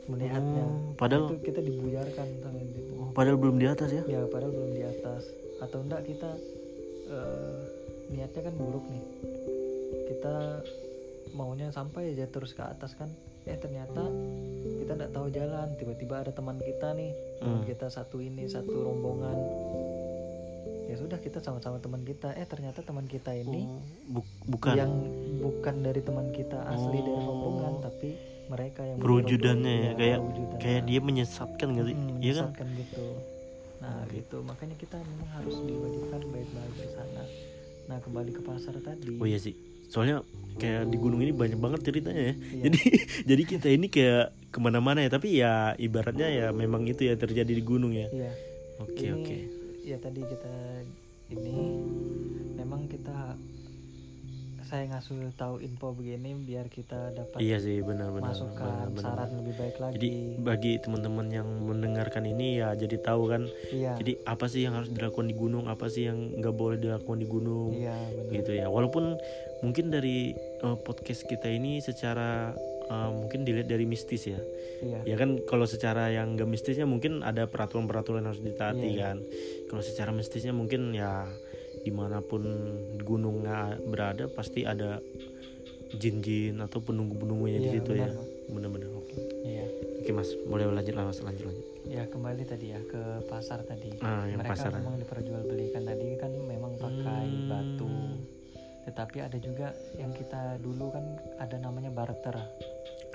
melihatnya. 0.07 0.63
Hmm, 0.63 0.95
padahal 0.95 1.33
itu 1.33 1.37
kita 1.43 1.59
dibuyarkan 1.65 2.27
itu. 2.61 2.93
Oh, 2.95 3.09
padahal 3.11 3.37
belum 3.41 3.57
di 3.57 3.67
atas 3.67 3.89
ya? 3.89 4.03
Ya 4.05 4.21
padahal 4.29 4.53
belum 4.53 4.71
di 4.77 4.83
atas. 4.85 5.23
Atau 5.59 5.81
enggak 5.81 6.05
kita 6.05 6.31
uh, 7.09 7.59
niatnya 8.13 8.41
kan 8.47 8.53
buruk 8.55 8.85
nih. 8.85 9.05
Kita 10.13 10.35
maunya 11.35 11.73
sampai 11.73 12.15
aja 12.15 12.29
terus 12.31 12.55
ke 12.55 12.63
atas 12.63 12.95
kan 12.95 13.11
eh 13.45 13.57
ternyata 13.61 14.01
kita 14.81 14.93
tidak 14.97 15.11
tahu 15.13 15.27
jalan. 15.29 15.67
Tiba-tiba 15.77 16.15
ada 16.25 16.31
teman 16.33 16.57
kita 16.57 16.93
nih. 16.97 17.11
Teman 17.41 17.61
hmm. 17.61 17.69
kita 17.69 17.87
satu 17.93 18.17
ini 18.21 18.43
satu 18.49 18.73
rombongan. 18.73 19.37
Ya 20.85 20.95
sudah 21.01 21.17
kita 21.17 21.41
sama-sama 21.41 21.77
teman 21.81 22.01
kita. 22.05 22.33
Eh 22.37 22.45
ternyata 22.45 22.81
teman 22.81 23.05
kita 23.05 23.33
ini 23.33 23.65
oh, 23.65 23.81
bu 24.17 24.21
bukan? 24.49 24.73
yang 24.77 24.93
bukan 25.41 25.75
dari 25.81 26.01
teman 26.01 26.29
kita 26.33 26.57
asli 26.69 26.97
oh. 27.01 27.05
dari 27.05 27.21
rombongan 27.25 27.73
tapi 27.81 28.09
mereka 28.45 28.81
yang 28.85 29.01
perwujudannya 29.01 29.73
ya, 29.73 29.91
kayak 29.97 30.19
kayak 30.61 30.81
dia 30.85 30.99
menyesatkan 31.01 31.73
gitu 31.73 31.89
hmm, 31.89 32.21
iya 32.21 32.33
kan? 32.45 32.53
gitu. 32.77 33.05
Nah 33.81 34.05
gitu. 34.13 34.37
Makanya 34.45 34.77
kita 34.77 35.01
memang 35.01 35.29
harus 35.33 35.57
diwajibkan 35.65 36.21
baik-baik 36.29 36.73
di 36.77 36.89
sana. 36.93 37.23
Nah 37.89 37.97
kembali 38.01 38.31
ke 38.33 38.41
pasar 38.45 38.77
tadi. 38.81 39.17
Oh 39.17 39.25
iya 39.25 39.41
sih 39.41 39.74
soalnya 39.89 40.25
kayak 40.55 40.87
di 40.87 40.97
gunung 40.97 41.19
ini 41.19 41.35
banyak 41.35 41.59
banget 41.59 41.83
ceritanya 41.83 42.31
ya 42.31 42.35
iya. 42.35 42.63
jadi 42.69 42.79
jadi 43.29 43.43
kita 43.43 43.67
ini 43.71 43.87
kayak 43.91 44.25
ke 44.51 44.59
mana-mana 44.63 45.03
ya 45.03 45.09
tapi 45.11 45.27
ya 45.35 45.75
ibaratnya 45.75 46.27
ya 46.31 46.47
memang 46.55 46.87
itu 46.87 47.11
ya 47.11 47.19
terjadi 47.19 47.51
di 47.51 47.63
gunung 47.63 47.91
ya 47.91 48.07
iya. 48.07 48.31
oke 48.79 49.05
oke 49.19 49.37
ya 49.83 49.97
tadi 49.99 50.21
kita 50.23 50.55
ini 51.35 51.59
memang 52.55 52.87
kita 52.87 53.35
saya 54.65 54.89
ngasih 54.89 55.31
tahu 55.37 55.61
info 55.61 55.93
begini 55.93 56.33
biar 56.41 56.65
kita 56.73 57.13
dapat 57.13 57.37
iya 57.37 57.61
sih 57.61 57.85
benar 57.85 58.09
benar 58.09 58.33
masukan 58.33 58.91
benar, 58.91 59.01
saran 59.01 59.29
lebih 59.37 59.53
baik 59.61 59.77
lagi 59.77 59.93
jadi 59.95 60.09
bagi 60.41 60.73
teman-teman 60.81 61.27
yang 61.29 61.47
mendengarkan 61.61 62.25
ini 62.25 62.59
ya 62.59 62.73
jadi 62.73 62.97
tahu 62.97 63.29
kan 63.29 63.45
iya. 63.69 63.93
jadi 64.01 64.17
apa 64.25 64.45
sih 64.49 64.65
yang 64.65 64.73
harus 64.73 64.89
dilakukan 64.89 65.29
di 65.29 65.35
gunung 65.37 65.69
apa 65.69 65.85
sih 65.85 66.09
yang 66.09 66.17
nggak 66.41 66.55
boleh 66.57 66.77
dilakukan 66.81 67.21
di 67.21 67.27
gunung 67.29 67.71
iya, 67.77 67.93
benar. 67.93 68.33
gitu 68.41 68.51
ya 68.57 68.67
walaupun 68.67 69.15
mungkin 69.61 69.93
dari 69.93 70.33
uh, 70.65 70.77
podcast 70.81 71.29
kita 71.29 71.45
ini 71.45 71.79
secara 71.79 72.57
uh, 72.89 73.09
mungkin 73.13 73.45
dilihat 73.45 73.69
dari 73.69 73.85
mistis 73.85 74.25
ya 74.25 74.41
iya. 74.81 74.99
ya 75.05 75.15
kan 75.15 75.41
kalau 75.45 75.69
secara 75.69 76.09
yang 76.09 76.33
gak 76.37 76.49
mistisnya 76.49 76.89
mungkin 76.89 77.21
ada 77.21 77.45
peraturan-peraturan 77.45 78.25
harus 78.25 78.41
ditaati 78.41 78.97
iya. 78.97 79.13
kan 79.13 79.17
kalau 79.69 79.81
secara 79.85 80.09
mistisnya 80.09 80.53
mungkin 80.53 80.93
ya 80.93 81.29
di 81.83 81.91
mana 81.91 82.21
pun 82.21 82.43
gunungnya 83.01 83.75
berada 83.89 84.29
pasti 84.29 84.63
ada 84.63 85.01
jin-jin 85.95 86.59
atau 86.59 86.81
penunggu-penunggunya 86.83 87.59
iya, 87.59 87.65
di 87.65 87.69
situ 87.79 87.91
benar, 87.95 88.11
ya 88.11 88.11
benar-benar 88.51 88.89
oke 88.93 89.07
okay. 89.09 89.23
iya. 89.45 89.65
oke 90.01 90.11
mas 90.11 90.29
boleh 90.45 90.65
lanjut 90.69 90.93
lah 90.95 91.05
mas 91.07 91.19
lanjut 91.23 91.45
lanjut 91.49 91.65
ya 91.85 92.03
kembali 92.09 92.43
tadi 92.43 92.67
ya 92.73 92.81
ke 92.81 93.01
pasar 93.29 93.61
tadi 93.63 93.93
ah, 94.01 94.25
yang 94.25 94.41
mereka 94.41 94.57
pasar. 94.57 94.71
memang 94.73 94.95
diperjualbelikan 94.99 95.83
tadi 95.85 96.07
kan 96.17 96.31
memang 96.33 96.73
pakai 96.81 97.25
hmm. 97.29 97.47
batu 97.49 97.93
tetapi 98.85 99.17
ada 99.17 99.37
juga 99.41 99.73
yang 99.97 100.13
kita 100.13 100.61
dulu 100.61 100.93
kan 100.93 101.05
ada 101.41 101.57
namanya 101.57 101.89
barter 101.89 102.37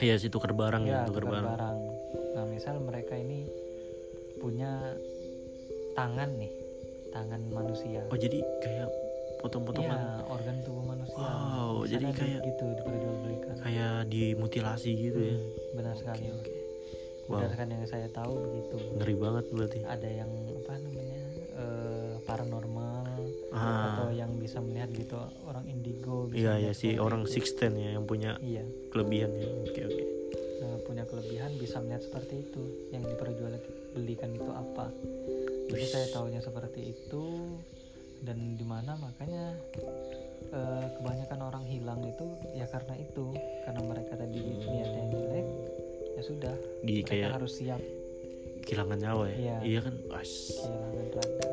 iya 0.03 0.19
sih 0.19 0.31
tukar 0.31 0.55
barang 0.55 0.87
ya, 0.87 1.05
ya 1.05 1.09
tukar, 1.11 1.27
barang. 1.27 1.47
barang 1.47 1.79
nah 2.35 2.45
misal 2.47 2.79
mereka 2.83 3.15
ini 3.19 3.47
punya 4.39 4.97
tangan 5.95 6.31
nih 6.39 6.60
tangan 7.11 7.43
manusia 7.51 8.01
oh 8.09 8.19
jadi 8.19 8.39
kayak 8.63 8.89
potong-potongan 9.41 9.99
ya, 9.99 10.25
organ 10.29 10.57
tubuh 10.63 10.85
manusia 10.85 11.17
wow 11.17 11.83
jadi 11.89 12.07
kayak 12.13 12.41
gitu 12.45 12.65
diperjualbelikan 12.77 13.55
kayak 13.65 13.95
dimutilasi 14.13 14.91
gitu 14.95 15.21
ya? 15.21 15.37
hmm, 15.37 15.45
ya 15.45 15.73
benar 15.77 15.93
okay, 15.97 16.01
sekali 16.05 16.27
okay. 16.37 16.57
Wow. 17.31 17.47
berdasarkan 17.47 17.69
yang 17.71 17.85
saya 17.87 18.09
tahu 18.11 18.33
begitu 18.43 18.77
ngeri 18.99 19.15
banget 19.17 19.45
berarti 19.55 19.79
ada 19.87 20.09
yang 20.11 20.31
apa 20.51 20.73
namanya 20.83 21.23
uh, 21.57 22.13
paranormal 22.27 23.07
ah. 23.55 23.95
atau 23.95 24.09
yang 24.11 24.35
bisa 24.37 24.59
melihat 24.59 24.91
gitu 24.91 25.15
orang 25.47 25.65
indigo 25.71 26.27
iya 26.35 26.59
iya 26.59 26.73
sih 26.75 26.99
orang 26.99 27.25
sixten 27.31 27.79
ya 27.79 27.95
yang 27.95 28.05
punya 28.05 28.35
iya. 28.43 28.67
kelebihan 28.91 29.31
ya 29.39 29.47
oke 29.47 29.71
okay, 29.71 29.83
oke 29.87 29.95
okay. 29.95 30.07
nah 30.61 30.75
punya 30.85 31.05
kelebihan 31.07 31.51
bisa 31.57 31.79
melihat 31.79 32.03
seperti 32.03 32.35
itu 32.51 32.63
yang 32.91 33.07
diperjualbelikan 33.07 34.31
itu 34.35 34.51
apa 34.51 34.91
jadi 35.71 35.87
saya 35.87 36.07
tahunya 36.11 36.41
seperti 36.43 36.81
itu. 36.91 37.25
Dan 38.21 38.61
di 38.61 38.67
mana 38.69 39.01
makanya 39.01 39.57
uh, 40.53 40.85
kebanyakan 41.01 41.41
orang 41.41 41.65
hilang 41.65 42.05
itu 42.05 42.27
ya 42.53 42.69
karena 42.69 42.95
itu. 43.01 43.33
Karena 43.65 43.81
mereka 43.81 44.13
tadi 44.19 44.41
hmm. 44.41 44.61
niatnya 44.69 45.05
jelek 45.09 45.47
ya 46.19 46.23
sudah. 46.27 46.55
Di 46.85 46.95
mereka 47.01 47.09
kayak 47.15 47.31
harus 47.41 47.55
siap. 47.57 47.81
kehilangan 48.61 48.99
nyawa 49.01 49.25
ya? 49.33 49.37
Iya, 49.41 49.57
iya 49.65 49.81
kan? 49.81 49.95
As. 50.13 50.31
kehilangan 50.61 51.07
raga 51.17 51.47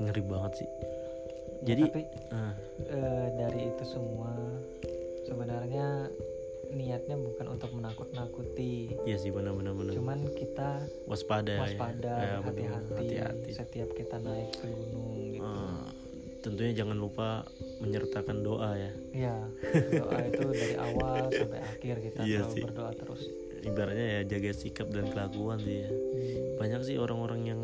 ngeri 0.00 0.22
banget 0.24 0.52
sih. 0.64 0.68
Ya, 1.64 1.72
jadi 1.72 1.82
tapi 1.92 2.02
uh. 2.32 2.54
Uh, 2.88 3.26
dari 3.38 3.60
itu 3.68 3.84
semua 3.84 4.32
sebenarnya 5.28 6.08
niatnya 6.74 7.16
bukan 7.16 7.46
untuk 7.54 7.70
menakut-nakuti. 7.72 8.92
Iya 9.06 9.16
sih 9.16 9.30
benar-benar 9.30 9.72
benar. 9.72 9.92
Cuman 9.94 10.18
kita 10.34 10.82
waspada, 11.06 11.62
waspada, 11.62 12.14
ya. 12.18 12.38
hati-hati, 12.42 13.06
ya, 13.14 13.28
setiap 13.54 13.88
kita 13.94 14.18
naik 14.20 14.50
ke 14.58 14.66
gunung 14.66 15.32
gitu. 15.32 15.46
Uh, 15.46 15.86
tentunya 16.44 16.72
jangan 16.76 16.98
lupa 17.00 17.48
menyertakan 17.80 18.44
doa 18.44 18.76
ya. 18.76 18.92
Iya, 19.16 19.36
doa 20.02 20.18
itu 20.28 20.42
dari 20.52 20.76
awal 20.76 21.32
sampai 21.32 21.60
akhir 21.64 21.96
kita 22.04 22.20
iya 22.26 22.44
selalu 22.44 22.52
sih. 22.52 22.62
berdoa 22.68 22.90
terus. 22.92 23.22
Ibaratnya 23.64 24.06
ya 24.06 24.20
jaga 24.28 24.50
sikap 24.52 24.88
dan 24.92 25.08
kelakuan 25.08 25.56
sih 25.64 25.88
ya. 25.88 25.90
Hmm. 25.90 26.60
Banyak 26.60 26.80
sih 26.84 26.96
orang-orang 27.00 27.40
yang 27.48 27.62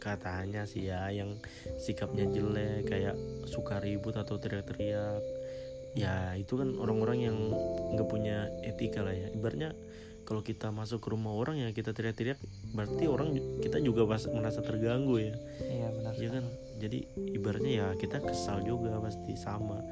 katanya 0.00 0.64
sih 0.64 0.88
ya 0.88 1.12
yang 1.12 1.36
sikapnya 1.76 2.24
jelek 2.28 2.88
kayak 2.88 3.16
suka 3.44 3.84
ribut 3.84 4.16
atau 4.16 4.40
teriak-teriak 4.40 5.39
ya 5.98 6.38
itu 6.38 6.54
kan 6.54 6.78
orang-orang 6.78 7.18
yang 7.26 7.36
nggak 7.94 8.08
punya 8.08 8.46
etika 8.62 9.02
lah 9.02 9.14
ya. 9.14 9.28
Ibaratnya 9.34 9.74
kalau 10.30 10.46
kita 10.46 10.70
masuk 10.70 11.02
ke 11.02 11.08
rumah 11.10 11.34
orang 11.34 11.58
ya 11.58 11.68
kita 11.74 11.90
teriak-teriak 11.90 12.38
berarti 12.70 13.04
orang 13.10 13.34
kita 13.58 13.82
juga 13.82 14.06
merasa 14.06 14.62
terganggu 14.62 15.18
ya. 15.18 15.34
Iya 15.66 15.88
benar. 15.90 16.12
Ya 16.14 16.30
kan? 16.30 16.44
Jadi 16.78 16.98
ibaratnya 17.34 17.72
ya 17.74 17.86
kita 17.98 18.22
kesal 18.22 18.62
juga 18.62 19.02
pasti 19.02 19.34
sama. 19.34 19.82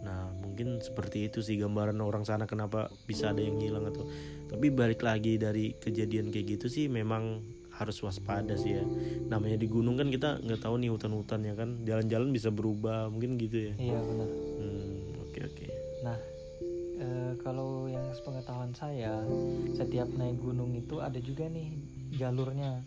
Nah 0.00 0.32
mungkin 0.40 0.80
seperti 0.80 1.28
itu 1.28 1.44
sih 1.44 1.60
gambaran 1.60 2.00
orang 2.00 2.24
sana 2.24 2.48
kenapa 2.48 2.88
bisa 3.04 3.36
ada 3.36 3.44
yang 3.44 3.60
hilang 3.60 3.84
atau 3.88 4.08
tapi 4.48 4.72
balik 4.72 5.04
lagi 5.04 5.36
dari 5.36 5.76
kejadian 5.76 6.32
kayak 6.32 6.56
gitu 6.56 6.66
sih 6.72 6.88
memang 6.88 7.44
harus 7.74 8.00
waspada 8.00 8.56
sih 8.56 8.80
ya. 8.80 8.84
Namanya 9.28 9.60
di 9.60 9.68
gunung 9.68 10.00
kan 10.00 10.08
kita 10.08 10.40
nggak 10.40 10.64
tahu 10.64 10.80
nih 10.80 10.88
hutan-hutannya 10.96 11.52
kan? 11.58 11.68
Jalan-jalan 11.84 12.32
bisa 12.32 12.48
berubah 12.48 13.12
mungkin 13.12 13.36
gitu 13.36 13.68
ya. 13.68 13.74
Iya 13.76 14.00
benar 14.00 14.43
nah 16.04 16.18
e, 17.00 17.08
kalau 17.40 17.88
yang 17.88 18.04
sepengetahuan 18.12 18.76
saya 18.76 19.24
setiap 19.72 20.06
naik 20.14 20.36
gunung 20.38 20.76
itu 20.76 21.00
ada 21.00 21.16
juga 21.16 21.48
nih 21.48 21.72
jalurnya 22.20 22.84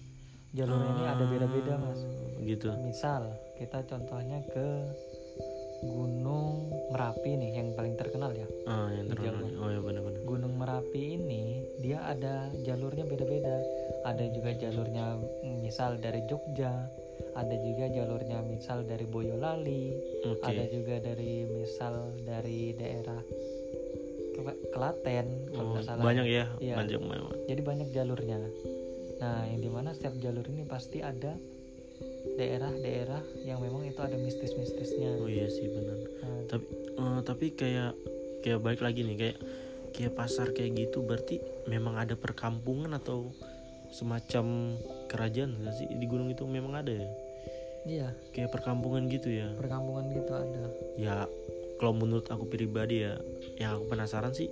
jalurnya 0.54 0.92
ini 0.94 1.06
ada 1.10 1.24
beda-beda 1.26 1.74
mas 1.82 2.00
gitu 2.46 2.70
misal 2.86 3.34
kita 3.58 3.82
contohnya 3.90 4.40
ke 4.54 4.68
Gunung 5.86 6.74
Merapi 6.90 7.38
nih 7.38 7.62
yang 7.62 7.70
paling 7.78 7.94
terkenal 7.94 8.34
ya. 8.34 8.48
Ah, 8.66 8.90
yang 8.90 9.06
terkenal. 9.14 9.46
Oh 9.62 9.70
ya 9.70 9.78
benar-benar. 9.78 10.22
Gunung 10.26 10.58
Merapi 10.58 11.22
ini 11.22 11.62
dia 11.86 12.02
ada 12.02 12.50
jalurnya 12.66 13.06
beda-beda. 13.06 13.62
Ada 14.10 14.26
juga 14.34 14.58
jalurnya 14.58 15.22
misal 15.62 16.02
dari 16.02 16.26
Jogja, 16.26 16.90
ada 17.38 17.56
juga 17.62 17.86
jalurnya 17.94 18.42
misal 18.42 18.82
dari 18.82 19.06
Boyolali 19.06 19.94
okay. 20.26 20.58
ada 20.58 20.64
juga 20.74 20.98
dari 20.98 21.46
misal 21.46 22.18
dari 22.26 22.74
daerah 22.74 23.22
Klaten 24.74 25.50
oh, 25.58 25.82
salah. 25.82 26.06
banyak 26.06 26.26
ya, 26.30 26.46
ya 26.62 26.78
banyak 26.78 27.02
jadi 27.50 27.62
banyak 27.62 27.90
jalurnya. 27.90 28.38
Nah 29.18 29.50
yang 29.50 29.60
di 29.66 29.70
mana 29.70 29.98
setiap 29.98 30.14
jalur 30.22 30.46
ini 30.46 30.64
pasti 30.64 31.02
ada 31.02 31.34
daerah-daerah 32.38 33.24
yang 33.44 33.58
memang 33.60 33.90
itu 33.90 33.98
ada 33.98 34.14
mistis-mistisnya. 34.14 35.18
Oh 35.18 35.26
iya 35.26 35.50
sih 35.50 35.68
benar. 35.74 35.98
Nah, 36.22 36.42
tapi 36.46 36.66
uh, 37.02 37.20
tapi 37.26 37.46
kayak 37.58 37.98
kayak 38.46 38.62
balik 38.62 38.86
lagi 38.86 39.02
nih 39.02 39.18
kayak 39.18 39.38
kayak 39.98 40.14
pasar 40.14 40.54
kayak 40.54 40.86
gitu 40.86 41.02
berarti 41.02 41.42
memang 41.66 41.98
ada 41.98 42.14
perkampungan 42.14 42.94
atau 42.94 43.34
semacam 43.90 44.78
kerajaan 45.10 45.58
gak 45.66 45.76
sih? 45.82 45.90
Di 45.90 46.06
gunung 46.06 46.30
itu 46.30 46.46
memang 46.46 46.78
ada 46.78 46.94
ya 46.94 47.10
Iya. 47.88 48.12
Kayak 48.36 48.52
perkampungan 48.52 49.08
gitu 49.08 49.32
ya. 49.32 49.48
Perkampungan 49.56 50.12
gitu 50.12 50.32
ada. 50.36 50.64
Ya, 51.00 51.16
kalau 51.80 51.96
menurut 51.96 52.28
aku 52.28 52.46
pribadi 52.52 53.08
ya, 53.08 53.16
yang 53.56 53.80
aku 53.80 53.96
penasaran 53.96 54.36
sih 54.36 54.52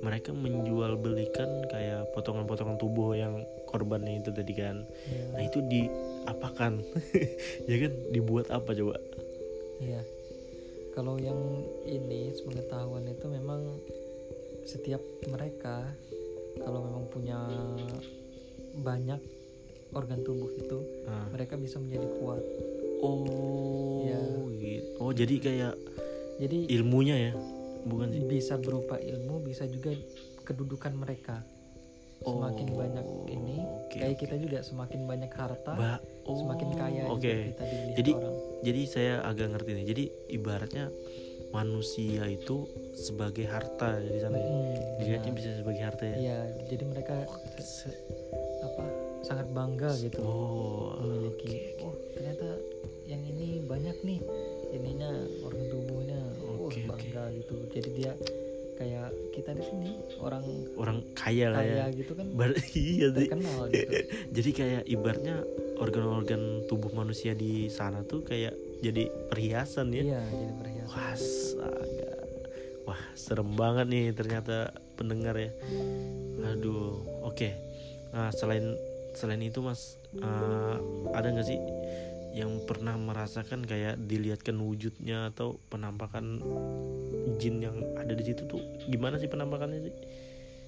mereka 0.00 0.32
menjual 0.32 0.96
belikan 0.96 1.68
kayak 1.68 2.08
potongan-potongan 2.16 2.80
tubuh 2.80 3.12
yang 3.12 3.44
korbannya 3.68 4.24
itu 4.24 4.32
tadi 4.32 4.56
kan. 4.56 4.88
Iya. 5.06 5.24
Nah, 5.36 5.42
itu 5.44 5.58
diapakan? 5.60 6.72
ya 7.70 7.76
kan 7.84 7.92
dibuat 8.08 8.48
apa 8.48 8.72
coba? 8.72 8.96
Iya. 9.84 10.00
Kalau 10.96 11.20
yang 11.20 11.38
ini 11.84 12.32
sepengetahuan 12.32 13.06
itu 13.06 13.28
memang 13.28 13.78
setiap 14.64 15.00
mereka 15.28 15.84
kalau 16.60 16.84
memang 16.84 17.04
punya 17.12 17.38
banyak 18.80 19.20
organ 19.94 20.22
tubuh 20.22 20.50
itu 20.54 20.78
ah. 21.10 21.26
mereka 21.34 21.58
bisa 21.58 21.82
menjadi 21.82 22.06
kuat 22.22 22.42
oh 23.00 24.04
ya. 24.06 24.20
gitu 24.60 24.88
oh 25.00 25.12
jadi 25.12 25.34
kayak 25.40 25.74
jadi 26.40 26.58
ilmunya 26.80 27.16
ya 27.30 27.32
bukan 27.84 28.12
sih 28.12 28.24
bisa 28.28 28.60
berupa 28.60 29.00
ilmu 29.00 29.40
bisa 29.44 29.64
juga 29.68 29.92
kedudukan 30.44 30.92
mereka 30.96 31.40
semakin 32.20 32.66
oh, 32.68 32.76
banyak 32.76 33.06
ini 33.32 33.56
okay, 33.88 33.98
kayak 34.04 34.12
okay. 34.12 34.22
kita 34.28 34.34
juga 34.36 34.58
semakin 34.60 35.08
banyak 35.08 35.32
harta 35.32 35.72
ba 35.72 35.96
oh, 36.28 36.36
semakin 36.36 36.68
kaya 36.76 37.02
okay. 37.08 37.56
kita 37.56 37.64
jadi 37.96 38.12
orang. 38.12 38.36
jadi 38.60 38.82
saya 38.84 39.14
agak 39.24 39.56
ngerti 39.56 39.70
nih 39.72 39.86
jadi 39.88 40.04
ibaratnya 40.36 40.86
manusia 41.50 42.28
itu 42.28 42.68
sebagai 42.92 43.48
harta 43.48 43.98
di 43.98 44.20
sana 44.20 44.36
ya 44.36 44.46
hmm, 44.46 44.76
dilihatnya 45.00 45.32
bisa 45.32 45.48
sebagai 45.56 45.82
harta 45.82 46.04
ya 46.04 46.16
iya 46.20 46.38
jadi 46.68 46.84
mereka 46.84 47.16
oh, 47.24 47.40
apa 48.68 48.84
sangat 49.24 49.46
bangga 49.56 49.90
gitu 49.96 50.20
oh, 50.20 51.00
memiliki 51.00 51.48
okay. 51.48 51.84
oh 51.88 51.94
ternyata 52.12 52.48
yang 53.10 53.22
ini 53.26 53.58
banyak 53.66 53.96
nih 54.06 54.20
ininya 54.70 55.10
organ 55.42 55.66
tubuhnya. 55.66 56.20
Oh 56.46 56.70
okay, 56.70 56.86
bangga 56.86 57.26
okay. 57.26 57.38
gitu. 57.42 57.54
Jadi 57.74 57.90
dia 57.98 58.12
kayak 58.78 59.12
kita 59.36 59.50
di 59.52 59.64
sini 59.66 59.90
orang 60.22 60.44
orang 60.78 60.98
kaya 61.12 61.52
lah 61.52 61.60
kaya 61.60 61.74
ya. 61.74 61.86
gitu 61.90 62.12
kan. 62.14 62.26
Bar 62.38 62.54
iya 62.78 63.06
terkenal 63.10 63.60
gitu. 63.74 63.92
Jadi 64.38 64.50
kayak 64.54 64.82
ibaratnya 64.86 65.36
organ-organ 65.82 66.64
tubuh 66.70 66.94
manusia 66.94 67.34
di 67.34 67.66
sana 67.66 68.04
tuh 68.06 68.22
kayak 68.22 68.54
jadi 68.80 69.08
perhiasan 69.28 69.92
ya. 69.92 70.16
Iya 70.16 70.22
jadi 70.28 70.52
perhiasan. 70.56 70.92
Wah 70.92 71.14
saga. 71.18 72.12
Wah 72.88 73.02
serem 73.16 73.50
banget 73.56 73.86
nih 73.88 74.06
ternyata 74.12 74.72
pendengar 74.96 75.36
ya. 75.36 75.50
Aduh 76.54 77.00
oke. 77.26 77.36
Okay. 77.36 77.52
nah 78.10 78.26
selain 78.34 78.74
selain 79.14 79.38
itu 79.38 79.62
mas 79.62 79.94
uh, 80.18 80.76
ada 81.14 81.30
nggak 81.30 81.46
sih 81.46 81.58
yang 82.30 82.62
pernah 82.62 82.94
merasakan 82.94 83.66
kayak 83.66 83.98
dilihatkan 84.06 84.54
wujudnya 84.54 85.34
atau 85.34 85.58
penampakan 85.66 86.38
jin 87.42 87.58
yang 87.58 87.76
ada 87.98 88.14
di 88.14 88.22
situ 88.22 88.46
tuh 88.46 88.62
gimana 88.86 89.18
sih 89.18 89.26
penampakannya 89.26 89.90
sih? 89.90 89.94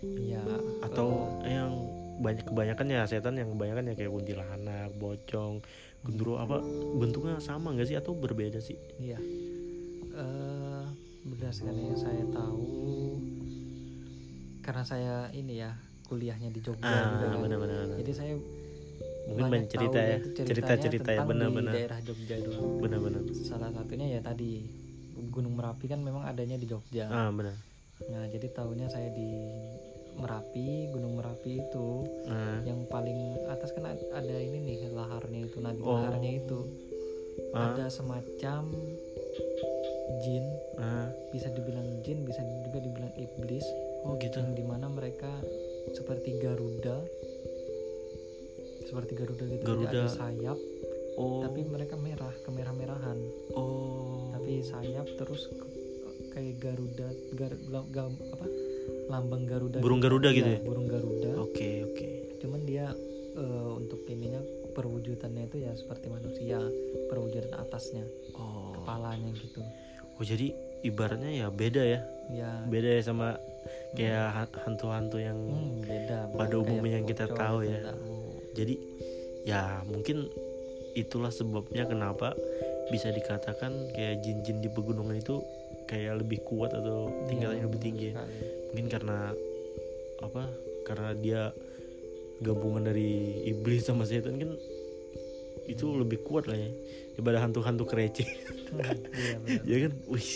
Iya. 0.03 0.42
Atau 0.83 1.38
uh, 1.38 1.46
yang 1.46 1.72
banyak 2.18 2.46
kebanyakan 2.46 2.87
ya 2.90 3.07
setan 3.07 3.38
yang 3.38 3.55
kebanyakan 3.55 3.90
ya 3.90 3.94
kayak 3.94 4.11
kuntilanak, 4.11 4.90
bocong, 4.98 5.62
gendro 6.03 6.38
apa 6.42 6.59
bentuknya 6.98 7.38
sama 7.38 7.70
nggak 7.75 7.88
sih 7.88 7.98
atau 7.98 8.12
berbeda 8.18 8.59
sih? 8.59 8.79
Iya. 8.98 9.18
Uh, 10.12 10.85
berdasarkan 11.22 11.79
yang 11.79 11.98
saya 11.98 12.25
tahu 12.35 12.66
karena 14.62 14.83
saya 14.83 15.14
ini 15.35 15.62
ya 15.62 15.75
kuliahnya 16.11 16.51
di 16.51 16.61
Jogja 16.62 16.87
ah, 16.87 17.18
kan. 17.18 17.51
Jadi 17.98 18.12
saya 18.14 18.35
mungkin 19.29 19.45
banyak 19.49 19.69
cerita 19.71 19.99
ya 19.99 20.19
cerita-cerita 20.35 21.11
ya 21.15 21.23
benar-benar. 21.23 21.73
daerah 21.73 21.99
Jogja 22.03 22.37
doang. 22.43 22.83
Benar-benar. 22.83 23.23
Salah 23.47 23.71
satunya 23.71 24.19
ya 24.19 24.21
tadi 24.21 24.67
Gunung 25.31 25.55
Merapi 25.57 25.87
kan 25.87 26.01
memang 26.03 26.27
adanya 26.27 26.59
di 26.59 26.67
Jogja. 26.67 27.07
Ah 27.07 27.31
benar. 27.31 27.55
Nah 28.11 28.25
jadi 28.29 28.47
tahunya 28.51 28.91
saya 28.91 29.09
di 29.15 29.31
Merapi 30.19 30.93
Gunung 30.93 31.17
Merapi 31.17 31.63
itu 31.63 31.89
ah. 32.29 32.61
yang 32.67 32.85
paling 32.91 33.39
atas 33.49 33.73
kan 33.73 33.89
ada 33.89 34.37
ini 34.37 34.59
nih 34.61 34.77
laharnya 34.93 35.41
itu 35.49 35.57
nadi 35.63 35.81
oh. 35.81 35.97
laharnya 35.97 36.31
itu. 36.43 36.61
Ah. 37.57 37.73
ada 37.73 37.87
semacam 37.89 38.69
jin. 40.21 40.45
Ah. 40.77 41.09
bisa 41.31 41.49
dibilang 41.55 42.03
jin 42.03 42.27
bisa 42.27 42.43
juga 42.67 42.83
dibilang 42.83 43.13
iblis. 43.17 43.65
Oh 44.03 44.19
gitu. 44.19 44.43
Yang 44.43 44.59
di 44.59 44.65
mana 44.67 44.91
mereka 44.91 45.31
seperti 45.95 46.39
Garuda 46.43 47.07
seperti 48.93 49.13
Garuda 49.17 49.45
gitu 49.49 49.65
Garuda. 49.65 49.89
ada 49.89 50.03
sayap 50.13 50.59
oh. 51.17 51.41
tapi 51.41 51.65
mereka 51.65 51.97
merah 51.97 52.29
kemerah-merahan 52.45 53.19
oh 53.57 54.29
tapi 54.37 54.61
sayap 54.61 55.09
terus 55.17 55.49
kayak 56.37 56.61
Garuda 56.61 57.09
gar, 57.33 57.53
ga, 57.89 58.05
apa 58.13 58.47
lambang 59.09 59.49
Garuda 59.49 59.81
burung 59.81 60.05
gitu. 60.05 60.13
Garuda 60.13 60.29
gitu 60.37 60.51
ya, 60.53 60.61
ya? 60.61 60.65
burung 60.69 60.87
Garuda 60.93 61.31
oke 61.41 61.57
okay, 61.57 61.75
oke 61.89 61.97
okay. 61.97 62.13
cuman 62.45 62.61
dia 62.69 62.93
uh, 63.41 63.81
untuk 63.81 64.05
ininya 64.13 64.45
perwujudannya 64.77 65.49
itu 65.49 65.57
ya 65.65 65.73
seperti 65.73 66.13
manusia 66.13 66.61
perwujudan 67.09 67.49
atasnya 67.65 68.05
oh. 68.37 68.77
kepalanya 68.77 69.33
gitu 69.41 69.65
oh 70.21 70.25
jadi 70.25 70.53
ibaratnya 70.85 71.33
ya 71.33 71.47
beda 71.49 71.81
ya 71.81 72.01
ya 72.29 72.51
beda 72.69 73.01
ya 73.01 73.03
sama 73.05 73.41
kayak 73.97 74.53
hantu-hantu 74.69 75.17
yang 75.21 75.39
hmm, 75.39 75.81
beda 75.85 76.19
pada 76.37 76.55
umumnya 76.61 77.01
yang 77.01 77.07
kita 77.09 77.25
tahu 77.29 77.65
ya 77.65 77.81
tahu 77.89 78.22
jadi 78.55 78.75
ya 79.43 79.83
mungkin 79.88 80.31
itulah 80.93 81.33
sebabnya 81.33 81.88
kenapa 81.88 82.37
bisa 82.93 83.09
dikatakan 83.09 83.73
kayak 83.97 84.21
jin-jin 84.21 84.61
di 84.61 84.69
pegunungan 84.69 85.17
itu 85.17 85.41
kayak 85.88 86.25
lebih 86.25 86.45
kuat 86.45 86.73
atau 86.77 87.09
tingkatannya 87.29 87.65
ya, 87.65 87.67
lebih 87.67 87.81
tinggi 87.81 88.07
ya. 88.12 88.23
mungkin 88.73 88.87
karena 88.93 89.19
apa 90.23 90.43
karena 90.85 91.11
dia 91.17 91.43
gabungan 92.43 92.91
dari 92.91 93.43
iblis 93.49 93.87
sama 93.87 94.05
setan 94.05 94.38
kan 94.38 94.53
itu 95.67 95.87
lebih 95.95 96.27
kuat 96.27 96.51
lah 96.51 96.59
ya 96.59 96.71
daripada 97.15 97.38
hantu-hantu 97.38 97.87
kerece 97.87 98.27
hmm, 98.27 99.65
iya, 99.65 99.77
ya 99.79 99.88
kan 99.88 99.93
wih 100.11 100.31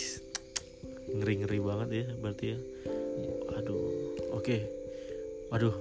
ngeri 1.07 1.33
ngeri 1.43 1.59
banget 1.59 1.89
ya 1.91 2.05
berarti 2.19 2.45
ya 2.55 2.57
iya. 2.57 2.59
aduh 3.59 3.81
oke 4.35 4.43
okay. 4.43 4.61
waduh 5.51 5.75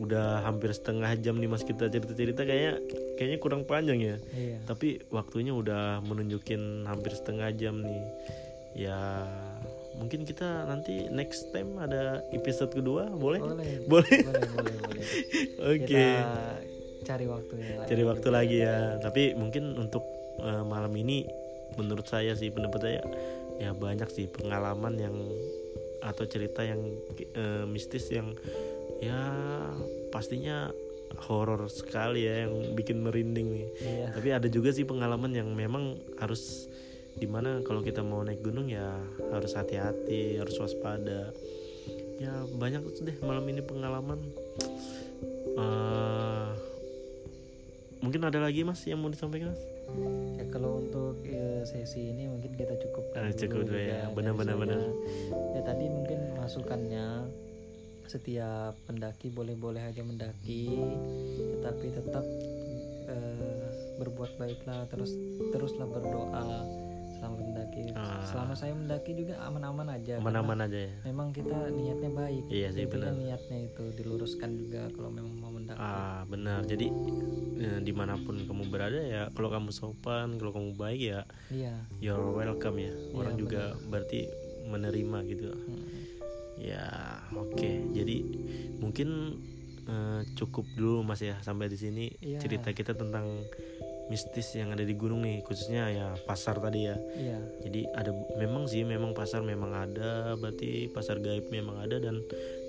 udah 0.00 0.40
hampir 0.46 0.72
setengah 0.72 1.12
jam 1.20 1.36
nih 1.36 1.50
mas 1.50 1.64
kita 1.66 1.92
cerita-cerita 1.92 2.48
kayaknya 2.48 2.80
kayaknya 3.20 3.38
kurang 3.38 3.62
panjang 3.68 4.00
ya. 4.00 4.16
Iya. 4.32 4.58
tapi 4.64 5.04
waktunya 5.12 5.52
udah 5.52 6.00
menunjukin 6.04 6.88
hampir 6.88 7.12
setengah 7.12 7.52
jam 7.56 7.84
nih. 7.84 8.04
Ya 8.72 9.28
mungkin 10.00 10.24
kita 10.24 10.64
nanti 10.64 11.12
next 11.12 11.52
time 11.52 11.76
ada 11.76 12.24
episode 12.32 12.72
kedua 12.72 13.12
boleh? 13.12 13.40
Boleh. 13.44 13.84
Boleh. 13.92 14.18
Boleh 14.24 14.48
boleh, 14.48 14.74
boleh. 14.80 15.04
oke. 15.72 15.84
Okay. 15.84 16.14
cari 17.02 17.26
waktu 17.26 17.52
lagi 17.58 17.88
cari 17.90 18.02
waktu 18.06 18.28
lagi 18.32 18.56
ya. 18.64 18.76
Tapi 19.02 19.36
mungkin 19.36 19.76
untuk 19.76 20.06
uh, 20.40 20.64
malam 20.64 20.94
ini 20.96 21.28
menurut 21.76 22.08
saya 22.08 22.32
sih 22.36 22.52
pendapat 22.52 22.80
saya 22.80 23.00
ya 23.60 23.70
banyak 23.76 24.08
sih 24.10 24.26
pengalaman 24.28 24.96
yang 24.98 25.16
atau 26.02 26.26
cerita 26.26 26.66
yang 26.66 26.82
uh, 27.38 27.64
mistis 27.70 28.10
yang 28.10 28.34
ya 29.02 29.20
pastinya 30.14 30.70
horor 31.26 31.68
sekali 31.68 32.24
ya 32.24 32.46
yang 32.48 32.72
bikin 32.78 33.02
merinding 33.02 33.48
nih. 33.52 33.68
Iya. 33.82 34.06
Tapi 34.14 34.28
ada 34.32 34.48
juga 34.48 34.70
sih 34.72 34.86
pengalaman 34.86 35.34
yang 35.34 35.50
memang 35.52 35.98
harus 36.16 36.70
di 37.12 37.28
mana 37.28 37.60
kalau 37.60 37.84
kita 37.84 38.00
mau 38.00 38.24
naik 38.24 38.40
gunung 38.40 38.72
ya 38.72 38.96
harus 39.34 39.52
hati-hati, 39.52 40.40
harus 40.40 40.56
waspada. 40.56 41.34
Ya 42.16 42.32
banyak 42.56 42.80
deh 43.02 43.16
malam 43.20 43.44
ini 43.50 43.60
pengalaman. 43.60 44.22
Uh, 45.52 46.56
mungkin 48.00 48.24
ada 48.24 48.40
lagi 48.40 48.64
mas 48.64 48.80
yang 48.88 49.02
mau 49.02 49.12
disampaikan 49.12 49.52
mas? 49.52 49.62
Ya 50.40 50.44
kalau 50.48 50.80
untuk 50.80 51.20
ya, 51.26 51.66
sesi 51.68 52.08
ini 52.14 52.30
mungkin 52.30 52.56
kita 52.56 52.72
cukup. 52.80 53.04
Uh, 53.12 53.34
cukup 53.36 53.68
dulu 53.68 53.80
ya, 53.82 54.08
benar-benar 54.14 54.56
benar. 54.56 54.80
Ya 55.52 55.60
tadi 55.66 55.84
mungkin 55.90 56.40
masukannya 56.40 57.28
setiap 58.06 58.74
pendaki 58.86 59.30
boleh-boleh 59.32 59.82
aja 59.82 60.02
mendaki. 60.04 60.68
Tetapi 61.58 61.86
tetap 61.94 62.24
uh, 63.08 63.66
berbuat 64.02 64.34
baiklah 64.40 64.88
terus 64.90 65.14
teruslah 65.54 65.86
berdoa 65.86 66.66
selama 67.22 67.38
mendaki. 67.38 67.94
Ah. 67.94 68.26
selama 68.26 68.58
saya 68.58 68.74
mendaki 68.74 69.14
juga 69.14 69.38
aman-aman 69.46 69.94
aja 69.94 70.18
aman-aman 70.18 70.66
aja 70.66 70.90
ya? 70.90 70.92
memang 71.06 71.30
kita 71.30 71.70
niatnya 71.70 72.10
baik. 72.10 72.42
Iya 72.50 72.68
sih 72.74 72.84
benar. 72.90 73.14
niatnya 73.14 73.58
itu 73.70 73.84
diluruskan 73.94 74.50
juga 74.58 74.90
kalau 74.90 75.14
memang 75.14 75.34
mau 75.38 75.54
mendaki. 75.54 75.78
Ah 75.78 76.26
benar. 76.26 76.66
Jadi 76.66 76.90
ya, 77.62 77.78
di 77.78 77.92
mana 77.94 78.18
pun 78.18 78.42
kamu 78.42 78.66
berada 78.74 78.98
ya 78.98 79.30
kalau 79.38 79.54
kamu 79.54 79.70
sopan 79.70 80.34
kalau 80.42 80.50
kamu 80.50 80.74
baik 80.74 81.00
ya 81.00 81.20
iya. 81.54 81.74
you're 82.02 82.34
welcome 82.34 82.74
ya. 82.82 82.90
Orang 83.14 83.38
iya, 83.38 83.40
juga 83.46 83.62
berarti 83.86 84.26
menerima 84.66 85.18
gitu. 85.30 85.46
Hmm 85.54 85.81
ya 86.62 86.86
oke 87.34 87.58
okay. 87.58 87.82
jadi 87.90 88.16
mungkin 88.78 89.38
uh, 89.90 90.22
cukup 90.38 90.64
dulu 90.78 91.02
mas 91.02 91.18
ya 91.20 91.34
sampai 91.42 91.66
di 91.66 91.78
sini 91.78 92.06
ya. 92.22 92.38
cerita 92.38 92.70
kita 92.70 92.94
tentang 92.94 93.26
mistis 94.10 94.52
yang 94.58 94.74
ada 94.74 94.84
di 94.84 94.92
gunung 94.92 95.24
nih 95.24 95.40
khususnya 95.46 95.88
ya 95.88 96.06
pasar 96.28 96.60
tadi 96.60 96.84
ya 96.84 96.96
ya. 97.16 97.38
jadi 97.64 97.80
ada 97.96 98.12
memang 98.36 98.68
sih 98.68 98.84
memang 98.84 99.16
pasar 99.16 99.40
memang 99.40 99.72
ada 99.72 100.36
berarti 100.36 100.90
pasar 100.92 101.18
gaib 101.22 101.48
memang 101.48 101.80
ada 101.80 101.96
dan 101.96 102.20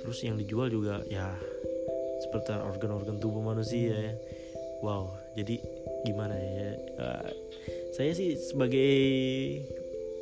terus 0.01 0.23
yang 0.23 0.39
dijual 0.39 0.71
juga 0.71 1.03
ya 1.12 1.36
seperti 2.23 2.56
organ-organ 2.56 3.19
tubuh 3.19 3.43
manusia 3.43 3.91
ya 3.91 4.13
wow 4.79 5.12
jadi 5.36 5.60
gimana 6.08 6.36
ya 6.38 6.69
uh, 7.01 7.27
saya 7.93 8.15
sih 8.15 8.39
sebagai 8.39 8.93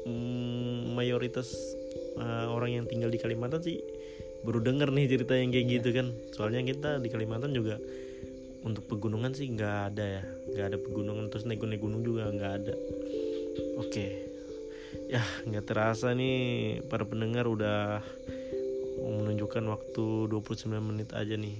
mm, 0.09 0.97
mayoritas 0.97 1.77
uh, 2.17 2.47
orang 2.51 2.81
yang 2.81 2.85
tinggal 2.87 3.11
di 3.11 3.19
Kalimantan 3.19 3.61
sih 3.63 3.79
baru 4.41 4.57
denger 4.57 4.89
nih 4.89 5.05
cerita 5.05 5.33
yang 5.37 5.53
kayak 5.53 5.67
gitu 5.69 5.89
kan. 5.93 6.07
Soalnya 6.33 6.65
kita 6.65 6.97
di 6.97 7.09
Kalimantan 7.13 7.53
juga 7.53 7.77
untuk 8.61 8.85
pegunungan 8.89 9.33
sih 9.33 9.49
nggak 9.53 9.77
ada 9.93 10.05
ya. 10.19 10.23
Nggak 10.53 10.65
ada 10.73 10.77
pegunungan 10.81 11.25
terus 11.29 11.45
naik 11.45 11.61
naik 11.61 11.81
gunung 11.81 12.01
juga 12.01 12.29
nggak 12.29 12.53
ada. 12.63 12.73
Oke. 13.77 14.05
Ya 15.07 15.23
nggak 15.47 15.65
terasa 15.67 16.11
nih 16.11 16.81
para 16.89 17.05
pendengar 17.05 17.47
udah 17.47 18.01
menunjukkan 19.01 19.63
waktu 19.69 20.05
29 20.29 20.67
menit 20.81 21.09
aja 21.13 21.35
nih. 21.37 21.57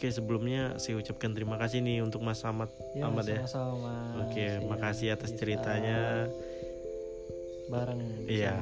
Oke 0.00 0.08
sebelumnya 0.08 0.80
saya 0.80 0.96
ucapkan 0.96 1.36
terima 1.36 1.60
kasih 1.60 1.84
nih 1.84 2.00
untuk 2.00 2.24
Mas 2.24 2.40
Ahmad. 2.40 2.72
Ya, 2.96 3.04
Ahmad 3.04 3.28
ya. 3.28 3.44
Oke, 4.24 4.40
ya, 4.40 4.64
makasih 4.64 5.12
atas 5.12 5.36
bisa. 5.36 5.44
ceritanya. 5.44 6.24
bareng 7.70 8.26
iya 8.26 8.58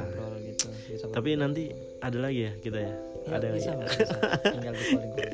gitu 0.59 0.69
bisa 0.91 1.05
tapi 1.15 1.39
nanti 1.39 1.71
ada 2.03 2.19
lagi 2.19 2.51
ya 2.51 2.53
kita 2.59 2.79
ya, 2.83 2.95
ya 3.27 3.33
ada 3.39 3.47
bisa, 3.55 3.71
lagi 3.79 3.95
bisa. 3.95 4.17
tinggal 4.53 4.75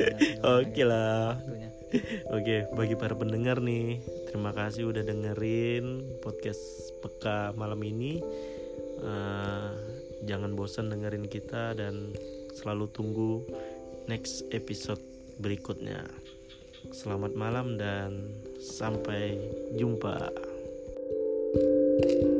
oke 0.60 0.82
lah. 0.84 1.38
Oke 2.34 2.66
bagi 2.74 2.98
para 2.98 3.14
pendengar 3.14 3.62
nih 3.62 4.02
terima 4.26 4.50
kasih 4.50 4.90
udah 4.90 5.06
dengerin 5.06 6.18
podcast 6.20 6.90
peka 6.98 7.54
malam 7.54 7.78
ini. 7.86 8.18
Uh, 8.98 9.70
jangan 10.26 10.58
bosan 10.58 10.90
dengerin 10.90 11.30
kita 11.30 11.76
dan 11.78 12.10
selalu 12.58 12.90
tunggu 12.90 13.46
next 14.10 14.42
episode 14.50 15.00
berikutnya. 15.38 16.02
Selamat 16.90 17.38
malam 17.38 17.78
dan 17.78 18.34
sampai 18.58 19.38
jumpa. 19.78 20.34
Thank 21.54 22.10
you. 22.10 22.33